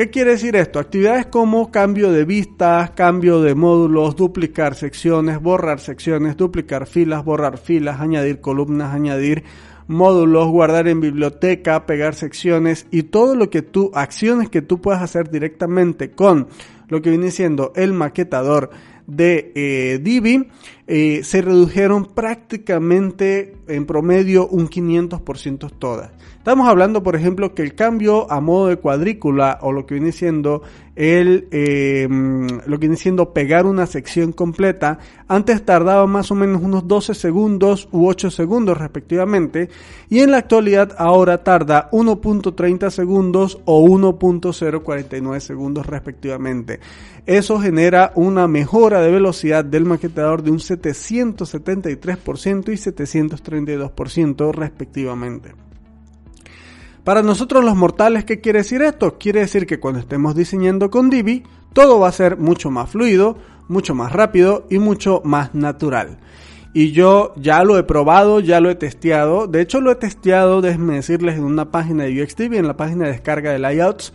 ¿Qué 0.00 0.08
quiere 0.08 0.30
decir 0.30 0.56
esto? 0.56 0.78
Actividades 0.78 1.26
como 1.26 1.70
cambio 1.70 2.10
de 2.10 2.24
vistas, 2.24 2.92
cambio 2.92 3.42
de 3.42 3.54
módulos, 3.54 4.16
duplicar 4.16 4.74
secciones, 4.74 5.42
borrar 5.42 5.78
secciones, 5.78 6.38
duplicar 6.38 6.86
filas, 6.86 7.22
borrar 7.22 7.58
filas, 7.58 8.00
añadir 8.00 8.40
columnas, 8.40 8.94
añadir 8.94 9.44
módulos, 9.88 10.48
guardar 10.48 10.88
en 10.88 11.00
biblioteca, 11.00 11.84
pegar 11.84 12.14
secciones 12.14 12.86
y 12.90 13.02
todo 13.02 13.34
lo 13.34 13.50
que 13.50 13.60
tú, 13.60 13.90
acciones 13.92 14.48
que 14.48 14.62
tú 14.62 14.80
puedas 14.80 15.02
hacer 15.02 15.30
directamente 15.30 16.12
con 16.12 16.48
lo 16.88 17.02
que 17.02 17.10
viene 17.10 17.30
siendo 17.30 17.74
el 17.76 17.92
maquetador 17.92 18.70
de 19.06 19.52
eh, 19.54 19.98
Divi, 20.00 20.48
eh, 20.92 21.22
se 21.22 21.40
redujeron 21.40 22.04
prácticamente 22.04 23.54
en 23.68 23.86
promedio 23.86 24.48
un 24.48 24.68
500% 24.68 25.70
todas. 25.78 26.10
Estamos 26.36 26.68
hablando, 26.68 27.04
por 27.04 27.14
ejemplo, 27.14 27.54
que 27.54 27.62
el 27.62 27.76
cambio 27.76 28.28
a 28.28 28.40
modo 28.40 28.66
de 28.66 28.76
cuadrícula 28.76 29.58
o 29.62 29.70
lo 29.70 29.86
que 29.86 29.94
viene 29.94 30.10
siendo 30.10 30.62
el, 30.96 31.48
em, 31.50 32.46
lo 32.66 32.78
que 32.78 32.88
viene 32.88 32.96
siendo 32.96 33.32
pegar 33.32 33.66
una 33.66 33.86
sección 33.86 34.32
completa, 34.32 34.98
antes 35.28 35.64
tardaba 35.64 36.06
más 36.06 36.30
o 36.30 36.34
menos 36.34 36.60
unos 36.62 36.88
12 36.88 37.14
segundos 37.14 37.88
u 37.92 38.08
8 38.08 38.30
segundos 38.30 38.76
respectivamente, 38.76 39.68
y 40.08 40.20
en 40.20 40.32
la 40.32 40.38
actualidad 40.38 40.94
ahora 40.98 41.44
tarda 41.44 41.88
1.30 41.92 42.90
segundos 42.90 43.60
o 43.64 43.86
1.049 43.86 45.40
segundos 45.40 45.86
respectivamente. 45.86 46.80
Eso 47.26 47.60
genera 47.60 48.12
una 48.14 48.48
mejora 48.48 49.00
de 49.00 49.10
velocidad 49.10 49.64
del 49.64 49.84
maquetador 49.84 50.42
de 50.42 50.50
un 50.50 50.58
773% 50.88 52.72
y 52.72 52.76
732% 52.76 54.52
respectivamente. 54.52 55.54
Para 57.04 57.22
nosotros 57.22 57.64
los 57.64 57.76
mortales, 57.76 58.24
¿qué 58.24 58.40
quiere 58.40 58.60
decir 58.60 58.82
esto? 58.82 59.18
Quiere 59.18 59.40
decir 59.40 59.66
que 59.66 59.80
cuando 59.80 60.00
estemos 60.00 60.34
diseñando 60.34 60.90
con 60.90 61.08
Divi, 61.08 61.44
todo 61.72 61.98
va 62.00 62.08
a 62.08 62.12
ser 62.12 62.36
mucho 62.36 62.70
más 62.70 62.90
fluido, 62.90 63.38
mucho 63.68 63.94
más 63.94 64.12
rápido 64.12 64.66
y 64.68 64.78
mucho 64.78 65.22
más 65.24 65.54
natural. 65.54 66.18
Y 66.72 66.92
yo 66.92 67.32
ya 67.36 67.64
lo 67.64 67.78
he 67.78 67.82
probado, 67.82 68.40
ya 68.40 68.60
lo 68.60 68.70
he 68.70 68.74
testeado. 68.74 69.46
De 69.46 69.60
hecho, 69.60 69.80
lo 69.80 69.90
he 69.90 69.96
testeado, 69.96 70.60
déjenme 70.60 70.94
decirles, 70.94 71.36
en 71.36 71.44
una 71.44 71.70
página 71.70 72.04
de 72.04 72.22
UXDivi, 72.22 72.58
en 72.58 72.66
la 72.66 72.76
página 72.76 73.06
de 73.06 73.12
descarga 73.12 73.50
de 73.50 73.58
layouts. 73.58 74.12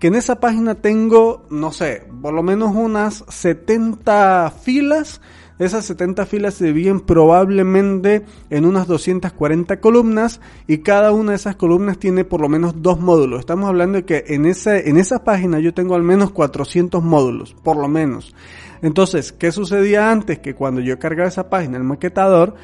Que 0.00 0.06
en 0.06 0.14
esa 0.14 0.38
página 0.38 0.76
tengo, 0.76 1.44
no 1.50 1.72
sé, 1.72 2.06
por 2.22 2.32
lo 2.32 2.42
menos 2.42 2.74
unas 2.74 3.24
70 3.28 4.52
filas 4.62 5.20
esas 5.58 5.84
70 5.86 6.26
filas 6.26 6.54
se 6.54 6.66
dividen 6.66 7.00
probablemente 7.00 8.24
en 8.50 8.64
unas 8.64 8.86
240 8.86 9.80
columnas 9.80 10.40
y 10.66 10.78
cada 10.78 11.12
una 11.12 11.32
de 11.32 11.36
esas 11.36 11.56
columnas 11.56 11.98
tiene 11.98 12.24
por 12.24 12.40
lo 12.40 12.48
menos 12.48 12.82
dos 12.82 13.00
módulos. 13.00 13.40
Estamos 13.40 13.68
hablando 13.68 13.98
de 13.98 14.04
que 14.04 14.24
en, 14.28 14.46
en 14.46 14.96
esa 14.96 15.24
página 15.24 15.58
yo 15.58 15.74
tengo 15.74 15.94
al 15.94 16.02
menos 16.02 16.30
400 16.30 17.02
módulos, 17.02 17.56
por 17.62 17.76
lo 17.76 17.88
menos. 17.88 18.34
Entonces, 18.82 19.32
¿qué 19.32 19.50
sucedía 19.50 20.10
antes? 20.10 20.38
Que 20.38 20.54
cuando 20.54 20.80
yo 20.80 20.98
cargaba 20.98 21.28
esa 21.28 21.50
página, 21.50 21.76
el 21.76 21.84
maquetador, 21.84 22.54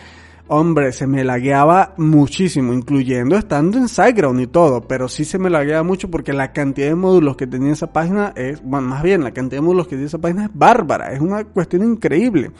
hombre, 0.48 0.92
se 0.92 1.06
me 1.06 1.24
lagueaba 1.24 1.94
muchísimo, 1.96 2.72
incluyendo 2.72 3.36
estando 3.36 3.78
en 3.78 3.88
SiteGround 3.88 4.40
y 4.40 4.46
todo, 4.46 4.82
pero 4.82 5.08
sí 5.08 5.24
se 5.24 5.38
me 5.38 5.50
lagueaba 5.50 5.82
mucho 5.82 6.10
porque 6.10 6.32
la 6.32 6.52
cantidad 6.52 6.88
de 6.88 6.94
módulos 6.94 7.36
que 7.36 7.46
tenía 7.46 7.72
esa 7.72 7.92
página 7.92 8.32
es, 8.36 8.62
bueno, 8.62 8.88
más 8.88 9.02
bien, 9.02 9.24
la 9.24 9.32
cantidad 9.32 9.60
de 9.62 9.66
módulos 9.66 9.86
que 9.86 9.96
tiene 9.96 10.06
esa 10.06 10.18
página 10.18 10.46
es 10.46 10.50
bárbara, 10.52 11.12
es 11.12 11.20
una 11.20 11.44
cuestión 11.44 11.84
increíble. 11.84 12.50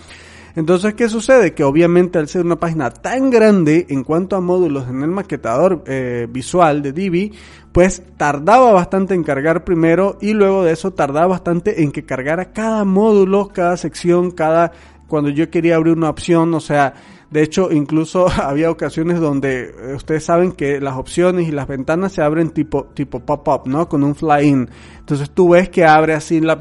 Entonces, 0.56 0.94
¿qué 0.94 1.08
sucede? 1.08 1.52
Que 1.52 1.64
obviamente 1.64 2.18
al 2.18 2.28
ser 2.28 2.44
una 2.46 2.56
página 2.56 2.88
tan 2.88 3.28
grande 3.28 3.86
en 3.88 4.04
cuanto 4.04 4.36
a 4.36 4.40
módulos 4.40 4.88
en 4.88 5.02
el 5.02 5.10
maquetador 5.10 5.82
eh, 5.86 6.28
visual 6.30 6.80
de 6.80 6.92
Divi, 6.92 7.32
pues 7.72 8.04
tardaba 8.16 8.72
bastante 8.72 9.14
en 9.14 9.24
cargar 9.24 9.64
primero 9.64 10.16
y 10.20 10.32
luego 10.32 10.62
de 10.62 10.72
eso 10.72 10.92
tardaba 10.92 11.26
bastante 11.26 11.82
en 11.82 11.90
que 11.90 12.04
cargara 12.04 12.52
cada 12.52 12.84
módulo, 12.84 13.48
cada 13.48 13.76
sección, 13.76 14.30
cada 14.30 14.70
cuando 15.08 15.28
yo 15.28 15.50
quería 15.50 15.74
abrir 15.74 15.96
una 15.96 16.08
opción, 16.08 16.54
o 16.54 16.60
sea, 16.60 16.94
de 17.34 17.42
hecho, 17.42 17.72
incluso 17.72 18.28
había 18.42 18.70
ocasiones 18.70 19.18
donde 19.18 19.64
eh, 19.64 19.94
ustedes 19.96 20.24
saben 20.24 20.52
que 20.52 20.80
las 20.80 20.94
opciones 20.96 21.48
y 21.48 21.50
las 21.50 21.66
ventanas 21.66 22.12
se 22.12 22.22
abren 22.22 22.50
tipo, 22.50 22.84
tipo 22.94 23.18
pop-up, 23.18 23.62
¿no? 23.66 23.88
Con 23.88 24.04
un 24.04 24.14
fly-in. 24.14 24.70
Entonces 25.00 25.32
tú 25.32 25.48
ves 25.48 25.68
que 25.68 25.84
abre 25.84 26.14
así 26.14 26.40
la, 26.40 26.56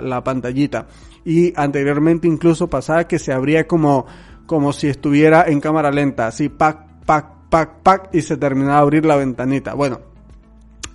la, 0.00 0.22
pantallita 0.22 0.86
y 1.24 1.52
anteriormente 1.56 2.28
incluso 2.28 2.70
pasaba 2.70 3.08
que 3.08 3.18
se 3.18 3.32
abría 3.32 3.66
como, 3.66 4.06
como 4.46 4.72
si 4.72 4.86
estuviera 4.86 5.46
en 5.48 5.60
cámara 5.60 5.90
lenta, 5.90 6.28
así 6.28 6.48
pac, 6.48 7.02
pac, 7.04 7.48
pac, 7.50 7.82
pac 7.82 8.10
y 8.12 8.20
se 8.20 8.36
terminaba 8.36 8.76
de 8.76 8.82
abrir 8.82 9.06
la 9.06 9.16
ventanita. 9.16 9.74
Bueno, 9.74 9.98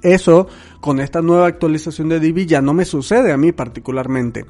eso 0.01 0.47
con 0.79 1.01
esta 1.01 1.21
nueva 1.21 1.47
actualización 1.47 2.07
de 2.07 2.21
Divi 2.21 2.45
ya 2.45 2.61
no 2.61 2.73
me 2.73 2.85
sucede 2.85 3.33
a 3.33 3.37
mí 3.37 3.51
particularmente. 3.51 4.45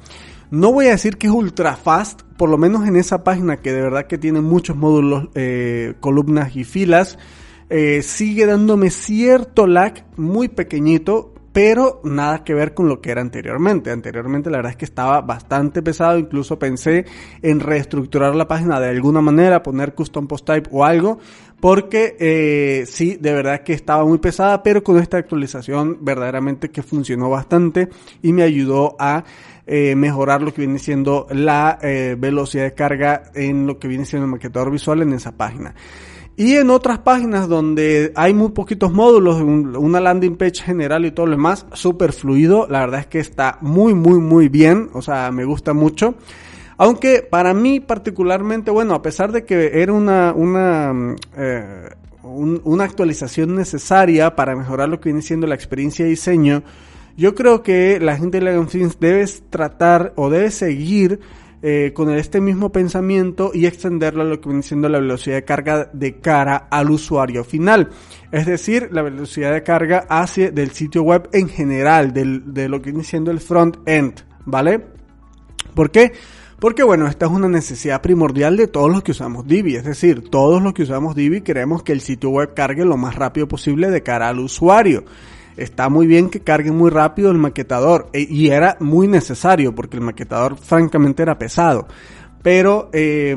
No 0.50 0.72
voy 0.72 0.86
a 0.86 0.90
decir 0.90 1.16
que 1.16 1.28
es 1.28 1.32
ultra 1.32 1.76
fast, 1.76 2.22
por 2.36 2.48
lo 2.48 2.58
menos 2.58 2.88
en 2.88 2.96
esa 2.96 3.22
página 3.22 3.58
que 3.58 3.72
de 3.72 3.82
verdad 3.82 4.08
que 4.08 4.18
tiene 4.18 4.40
muchos 4.40 4.76
módulos, 4.76 5.28
eh, 5.36 5.94
columnas 6.00 6.56
y 6.56 6.64
filas, 6.64 7.18
eh, 7.68 8.02
sigue 8.02 8.46
dándome 8.46 8.90
cierto 8.90 9.68
lag 9.68 10.04
muy 10.16 10.48
pequeñito, 10.48 11.29
pero 11.52 12.00
nada 12.04 12.44
que 12.44 12.54
ver 12.54 12.74
con 12.74 12.88
lo 12.88 13.00
que 13.00 13.10
era 13.10 13.20
anteriormente. 13.20 13.90
Anteriormente 13.90 14.50
la 14.50 14.58
verdad 14.58 14.72
es 14.72 14.76
que 14.76 14.84
estaba 14.84 15.20
bastante 15.20 15.82
pesado, 15.82 16.18
incluso 16.18 16.58
pensé 16.58 17.04
en 17.42 17.60
reestructurar 17.60 18.34
la 18.34 18.46
página 18.46 18.78
de 18.80 18.88
alguna 18.88 19.20
manera, 19.20 19.62
poner 19.62 19.94
custom 19.94 20.26
post 20.26 20.46
type 20.46 20.68
o 20.72 20.84
algo, 20.84 21.18
porque 21.60 22.16
eh, 22.18 22.84
sí, 22.86 23.16
de 23.20 23.32
verdad 23.32 23.62
que 23.62 23.72
estaba 23.72 24.04
muy 24.04 24.18
pesada, 24.18 24.62
pero 24.62 24.82
con 24.82 24.98
esta 24.98 25.18
actualización 25.18 25.98
verdaderamente 26.00 26.70
que 26.70 26.82
funcionó 26.82 27.30
bastante 27.30 27.88
y 28.22 28.32
me 28.32 28.42
ayudó 28.42 28.96
a 28.98 29.24
eh, 29.66 29.94
mejorar 29.94 30.42
lo 30.42 30.52
que 30.54 30.62
viene 30.62 30.78
siendo 30.78 31.26
la 31.30 31.78
eh, 31.82 32.16
velocidad 32.18 32.64
de 32.64 32.74
carga 32.74 33.24
en 33.34 33.66
lo 33.66 33.78
que 33.78 33.88
viene 33.88 34.04
siendo 34.04 34.24
el 34.24 34.32
maquetador 34.32 34.70
visual 34.70 35.02
en 35.02 35.12
esa 35.12 35.32
página. 35.32 35.74
Y 36.40 36.56
en 36.56 36.70
otras 36.70 37.00
páginas 37.00 37.48
donde 37.48 38.14
hay 38.16 38.32
muy 38.32 38.52
poquitos 38.52 38.90
módulos, 38.90 39.42
una 39.42 40.00
landing 40.00 40.38
page 40.38 40.62
general 40.62 41.04
y 41.04 41.10
todo 41.10 41.26
lo 41.26 41.32
demás, 41.32 41.66
súper 41.74 42.14
fluido. 42.14 42.66
La 42.66 42.80
verdad 42.80 43.00
es 43.00 43.06
que 43.08 43.18
está 43.18 43.58
muy, 43.60 43.92
muy, 43.92 44.20
muy 44.20 44.48
bien. 44.48 44.88
O 44.94 45.02
sea, 45.02 45.30
me 45.32 45.44
gusta 45.44 45.74
mucho. 45.74 46.14
Aunque 46.78 47.20
para 47.20 47.52
mí 47.52 47.80
particularmente, 47.80 48.70
bueno, 48.70 48.94
a 48.94 49.02
pesar 49.02 49.32
de 49.32 49.44
que 49.44 49.82
era 49.82 49.92
una, 49.92 50.32
una, 50.32 51.14
eh, 51.36 51.90
una 52.22 52.84
actualización 52.84 53.54
necesaria 53.54 54.34
para 54.34 54.56
mejorar 54.56 54.88
lo 54.88 54.98
que 54.98 55.10
viene 55.10 55.20
siendo 55.20 55.46
la 55.46 55.56
experiencia 55.56 56.06
de 56.06 56.12
diseño, 56.12 56.62
yo 57.18 57.34
creo 57.34 57.62
que 57.62 58.00
la 58.00 58.16
gente 58.16 58.40
de 58.40 58.66
Films 58.66 58.98
debe 58.98 59.26
tratar 59.50 60.14
o 60.16 60.30
debe 60.30 60.50
seguir 60.50 61.20
eh, 61.62 61.92
con 61.94 62.10
este 62.10 62.40
mismo 62.40 62.72
pensamiento 62.72 63.50
y 63.52 63.66
extenderlo 63.66 64.22
a 64.22 64.26
lo 64.26 64.40
que 64.40 64.48
viene 64.48 64.62
siendo 64.62 64.88
la 64.88 64.98
velocidad 64.98 65.36
de 65.36 65.44
carga 65.44 65.90
de 65.92 66.18
cara 66.18 66.68
al 66.70 66.90
usuario 66.90 67.44
final. 67.44 67.90
Es 68.32 68.46
decir, 68.46 68.88
la 68.92 69.02
velocidad 69.02 69.52
de 69.52 69.62
carga 69.62 70.06
hacia 70.08 70.50
del 70.50 70.70
sitio 70.70 71.02
web 71.02 71.28
en 71.32 71.48
general, 71.48 72.12
del, 72.12 72.54
de 72.54 72.68
lo 72.68 72.80
que 72.80 72.90
viene 72.90 73.04
siendo 73.04 73.30
el 73.30 73.40
front 73.40 73.76
end, 73.86 74.24
¿vale? 74.46 74.80
¿Por 75.74 75.90
qué? 75.90 76.12
Porque 76.58 76.82
bueno, 76.82 77.06
esta 77.06 77.26
es 77.26 77.32
una 77.32 77.48
necesidad 77.48 78.02
primordial 78.02 78.56
de 78.56 78.66
todos 78.66 78.90
los 78.90 79.02
que 79.02 79.12
usamos 79.12 79.46
Divi, 79.46 79.76
es 79.76 79.84
decir, 79.84 80.28
todos 80.28 80.62
los 80.62 80.74
que 80.74 80.82
usamos 80.82 81.14
Divi 81.14 81.40
queremos 81.40 81.82
que 81.82 81.92
el 81.92 82.02
sitio 82.02 82.30
web 82.30 82.52
cargue 82.54 82.84
lo 82.84 82.98
más 82.98 83.14
rápido 83.16 83.48
posible 83.48 83.90
de 83.90 84.02
cara 84.02 84.28
al 84.28 84.40
usuario. 84.40 85.04
Está 85.62 85.88
muy 85.88 86.06
bien 86.06 86.30
que 86.30 86.40
cargue 86.40 86.72
muy 86.72 86.90
rápido 86.90 87.30
el 87.30 87.38
maquetador 87.38 88.08
e, 88.12 88.26
y 88.28 88.48
era 88.48 88.76
muy 88.80 89.08
necesario 89.08 89.74
porque 89.74 89.96
el 89.96 90.02
maquetador 90.02 90.56
francamente 90.56 91.22
era 91.22 91.38
pesado. 91.38 91.86
Pero 92.42 92.88
eh, 92.92 93.34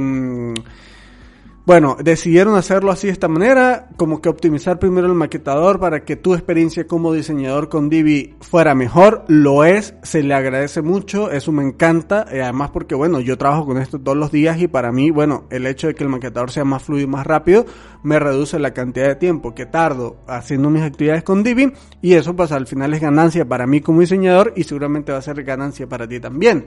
bueno, 1.65 1.95
decidieron 2.03 2.55
hacerlo 2.55 2.91
así 2.91 3.07
de 3.07 3.13
esta 3.13 3.29
manera, 3.29 3.87
como 3.95 4.21
que 4.21 4.27
optimizar 4.27 4.79
primero 4.79 5.07
el 5.07 5.13
maquetador 5.13 5.79
para 5.79 6.03
que 6.03 6.17
tu 6.17 6.33
experiencia 6.33 6.87
como 6.87 7.13
diseñador 7.13 7.69
con 7.69 7.89
Divi 7.89 8.35
fuera 8.41 8.75
mejor. 8.75 9.23
Lo 9.29 9.63
es, 9.63 9.95
se 10.03 10.23
le 10.23 10.33
agradece 10.33 10.81
mucho, 10.81 11.31
eso 11.31 11.53
me 11.53 11.63
encanta, 11.63 12.25
y 12.33 12.39
además 12.39 12.71
porque 12.71 12.95
bueno, 12.95 13.21
yo 13.21 13.37
trabajo 13.37 13.65
con 13.65 13.77
esto 13.77 13.97
todos 13.97 14.17
los 14.17 14.29
días 14.29 14.59
y 14.59 14.67
para 14.67 14.91
mí, 14.91 15.09
bueno, 15.09 15.45
el 15.51 15.65
hecho 15.65 15.87
de 15.87 15.95
que 15.95 16.03
el 16.03 16.09
maquetador 16.09 16.51
sea 16.51 16.65
más 16.65 16.83
fluido 16.83 17.05
y 17.05 17.09
más 17.09 17.25
rápido 17.25 17.65
me 18.03 18.19
reduce 18.19 18.59
la 18.59 18.73
cantidad 18.73 19.07
de 19.07 19.15
tiempo 19.15 19.55
que 19.55 19.65
tardo 19.65 20.17
haciendo 20.27 20.69
mis 20.69 20.83
actividades 20.83 21.23
con 21.23 21.43
Divi 21.43 21.71
y 22.01 22.15
eso 22.15 22.35
pues 22.35 22.51
al 22.51 22.67
final 22.67 22.93
es 22.93 22.99
ganancia 22.99 23.45
para 23.45 23.67
mí 23.67 23.79
como 23.79 24.01
diseñador 24.01 24.51
y 24.57 24.63
seguramente 24.63 25.13
va 25.13 25.19
a 25.19 25.21
ser 25.21 25.41
ganancia 25.43 25.87
para 25.87 26.09
ti 26.09 26.19
también. 26.19 26.65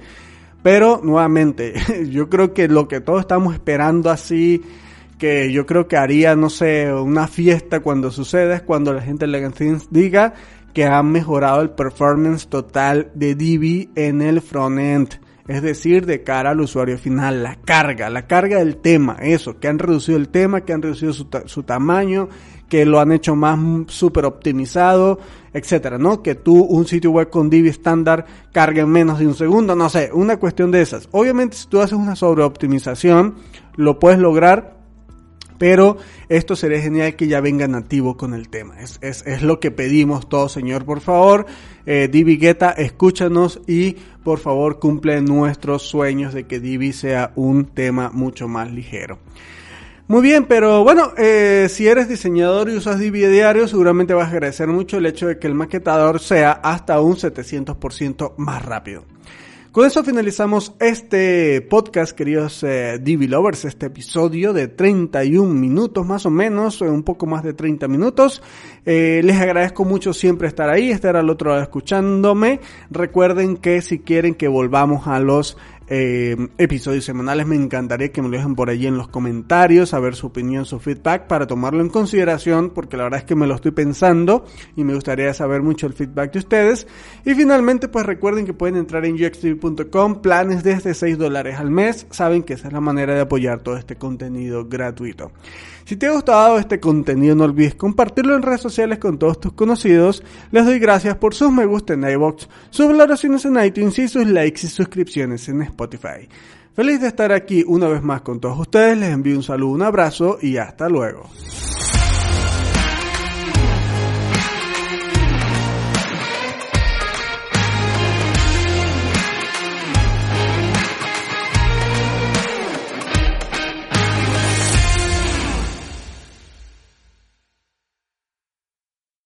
Pero 0.63 1.01
nuevamente, 1.03 1.75
yo 2.11 2.31
creo 2.31 2.55
que 2.55 2.67
lo 2.67 2.89
que 2.89 3.03
todos 3.03 3.21
estamos 3.21 3.53
esperando 3.53 4.09
así 4.11 4.63
que 5.19 5.51
yo 5.53 5.67
creo 5.67 5.89
que 5.89 5.97
haría, 5.97 6.37
no 6.37 6.51
sé, 6.51 6.93
una 6.93 7.27
fiesta 7.27 7.81
cuando 7.81 8.11
suceda 8.11 8.57
es 8.57 8.63
cuando 8.63 8.93
la 8.93 9.03
gente 9.03 9.27
de 9.27 9.33
Legacy 9.33 9.77
diga 9.91 10.35
que 10.75 10.85
han 10.85 11.11
mejorado 11.11 11.63
el 11.63 11.71
performance 11.71 12.49
total 12.49 13.11
de 13.15 13.35
Divi 13.35 13.91
en 13.95 14.21
el 14.21 14.43
frontend. 14.43 15.15
Es 15.49 15.63
decir, 15.63 16.07
de 16.07 16.23
cara 16.25 16.51
al 16.51 16.61
usuario 16.61 16.99
final, 16.99 17.43
la 17.45 17.55
carga, 17.55 18.11
la 18.11 18.27
carga 18.27 18.59
del 18.59 18.79
tema, 18.79 19.17
eso, 19.23 19.59
que 19.59 19.69
han 19.69 19.79
reducido 19.79 20.19
el 20.19 20.29
tema, 20.29 20.63
que 20.63 20.73
han 20.73 20.83
reducido 20.83 21.13
su, 21.13 21.29
su 21.47 21.63
tamaño, 21.63 22.29
que 22.69 22.85
lo 22.85 23.01
han 23.01 23.13
hecho 23.13 23.37
más 23.37 23.59
súper 23.87 24.25
optimizado, 24.25 25.21
etcétera, 25.53 25.99
¿no? 25.99 26.21
Que 26.21 26.35
tú 26.35 26.65
un 26.65 26.87
sitio 26.87 27.13
web 27.13 27.31
con 27.31 27.49
Divi 27.49 27.69
estándar 27.69 28.27
cargue 28.53 28.81
en 28.81 28.91
menos 28.91 29.21
de 29.21 29.27
un 29.29 29.35
segundo, 29.35 29.77
no 29.77 29.89
sé, 29.89 30.11
una 30.13 30.37
cuestión 30.39 30.73
de 30.73 30.83
esas. 30.83 31.09
Obviamente, 31.13 31.57
si 31.57 31.69
tú 31.69 31.81
haces 31.81 31.97
una 31.97 32.17
sobreoptimización, 32.17 33.37
lo 33.77 33.99
puedes 33.99 34.19
lograr 34.19 34.76
pero 35.59 35.97
esto 36.29 36.57
sería 36.57 36.81
genial 36.81 37.17
que 37.17 37.29
ya 37.29 37.41
venga 37.41 37.69
nativo 37.69 38.17
con 38.17 38.35
el 38.35 38.49
tema. 38.49 38.81
Es, 38.81 38.99
es, 39.03 39.25
es 39.27 39.43
lo 39.43 39.61
que 39.61 39.71
pedimos 39.71 40.29
todos, 40.29 40.53
Señor, 40.53 40.85
por 40.85 41.01
favor. 41.01 41.47
Eh, 41.87 42.09
Divi 42.11 42.37
Guetta, 42.37 42.71
escúchanos 42.73 43.61
y 43.67 43.97
por 44.25 44.39
favor 44.39 44.79
cumple 44.79 45.21
nuestros 45.21 45.83
sueños 45.83 46.35
de 46.35 46.47
que 46.47 46.59
Divi 46.59 46.93
sea 46.93 47.33
un 47.37 47.67
tema 47.67 48.11
mucho 48.13 48.49
más 48.49 48.73
ligero. 48.73 49.19
Muy 50.09 50.23
bien, 50.23 50.45
pero 50.45 50.85
bueno, 50.85 51.13
eh, 51.17 51.67
si 51.69 51.89
eres 51.89 52.09
diseñador 52.09 52.71
y 52.71 52.77
usas 52.77 53.01
Divi 53.01 53.27
diario, 53.27 53.67
seguramente 53.67 54.15
vas 54.15 54.29
a 54.29 54.31
agradecer 54.31 54.69
mucho 54.69 54.99
el 54.99 55.07
hecho 55.07 55.27
de 55.27 55.39
que 55.41 55.49
el 55.49 55.55
maquetador 55.55 56.21
sea 56.21 56.53
hasta 56.53 57.01
un 57.01 57.17
700% 57.17 58.35
más 58.37 58.65
rápido. 58.65 59.05
Con 59.77 59.85
eso 59.85 60.03
finalizamos 60.03 60.73
este 60.81 61.61
podcast, 61.61 62.17
queridos 62.17 62.63
eh, 62.63 62.99
Lovers, 63.05 63.67
este 63.67 63.85
episodio 63.85 64.55
de 64.55 64.69
31 64.69 65.53
minutos 65.53 66.07
más 66.07 66.25
o 66.25 66.31
menos, 66.31 66.81
un 66.81 67.03
poco 67.03 67.27
más 67.27 67.43
de 67.43 67.53
30 67.53 67.87
minutos. 67.87 68.43
Eh, 68.87 69.21
les 69.23 69.39
agradezco 69.39 69.85
mucho 69.85 70.15
siempre 70.15 70.49
estar 70.49 70.71
ahí, 70.71 70.91
estar 70.91 71.15
al 71.15 71.29
otro 71.29 71.51
lado 71.51 71.63
escuchándome. 71.63 72.61
Recuerden 72.91 73.59
que 73.59 73.83
si 73.83 73.99
quieren 73.99 74.35
que 74.35 74.49
volvamos 74.49 75.07
a 75.09 75.21
los 75.21 75.59
eh, 75.89 76.37
episodios 76.59 77.05
semanales. 77.05 77.47
Me 77.47 77.57
encantaría 77.57 78.13
que 78.13 78.23
me 78.23 78.29
lo 78.29 78.37
dejen 78.37 78.55
por 78.55 78.71
allí 78.71 78.87
en 78.87 78.97
los 78.97 79.09
comentarios, 79.09 79.95
a 79.95 80.01
ver 80.01 80.15
su 80.15 80.29
opinión, 80.29 80.65
su 80.65 80.79
feedback, 80.79 81.27
para 81.27 81.47
tomarlo 81.47 81.81
en 81.81 81.89
consideración, 81.89 82.71
porque 82.71 82.97
la 82.97 83.05
verdad 83.05 83.21
es 83.21 83.25
que 83.25 83.35
me 83.35 83.47
lo 83.47 83.55
estoy 83.55 83.71
pensando 83.71 84.45
y 84.77 84.85
me 84.85 84.95
gustaría 84.95 85.33
saber 85.35 85.63
mucho 85.63 85.87
el 85.87 85.93
feedback 85.93 86.33
de 86.33 86.39
ustedes. 86.39 86.87
Y 87.25 87.35
finalmente, 87.35 87.89
pues 87.89 88.07
recuerden 88.07 88.47
que 88.47 88.55
pueden 88.55 88.77
entrar 88.77 89.05
en 89.05 89.15
uxtv.com, 89.15 90.23
planes 90.23 90.63
desde 90.63 90.95
6 90.95 91.19
dólares 91.19 91.59
al 91.59 91.71
mes. 91.71 92.07
Saben 92.11 92.43
que 92.43 92.55
esa 92.55 92.69
es 92.69 92.73
la 92.73 92.81
manera 92.81 93.15
de 93.15 93.21
apoyar 93.21 93.61
todo 93.61 93.77
este 93.77 93.97
contenido 93.97 94.67
gratuito. 94.67 95.33
Si 95.87 95.95
te 95.95 96.09
ha 96.09 96.11
gustado 96.11 96.59
este 96.59 96.81
contenido, 96.81 97.37
no 97.37 97.45
olvides 97.45 97.77
compartirlo 97.77 98.35
en 98.35 98.43
redes 98.43 98.61
sociales 98.61 98.99
con 98.99 99.21
todos 99.21 99.39
tus 99.39 99.53
conocidos. 99.53 100.21
Les 100.51 100.65
doy 100.67 100.81
gracias 100.81 101.15
por 101.15 101.33
sus 101.33 101.53
me 101.53 101.65
gusta 101.65 101.95
en 101.95 102.03
iVoox, 102.03 102.49
sus 102.71 102.89
valoraciones 102.89 103.45
en 103.45 103.65
iTunes 103.65 103.97
y 104.01 104.09
sus 104.09 104.27
likes 104.27 104.67
y 104.67 104.69
suscripciones 104.69 105.49
en 105.49 105.63
Spotify. 105.63 106.29
Feliz 106.75 107.01
de 107.01 107.07
estar 107.07 107.31
aquí 107.31 107.63
una 107.65 107.87
vez 107.87 108.03
más 108.03 108.23
con 108.23 108.41
todos 108.41 108.59
ustedes, 108.59 108.99
les 108.99 109.11
envío 109.11 109.37
un 109.37 109.45
saludo, 109.45 109.75
un 109.75 109.83
abrazo 109.83 110.39
y 110.43 110.57
hasta 110.57 110.89
luego. 110.89 111.31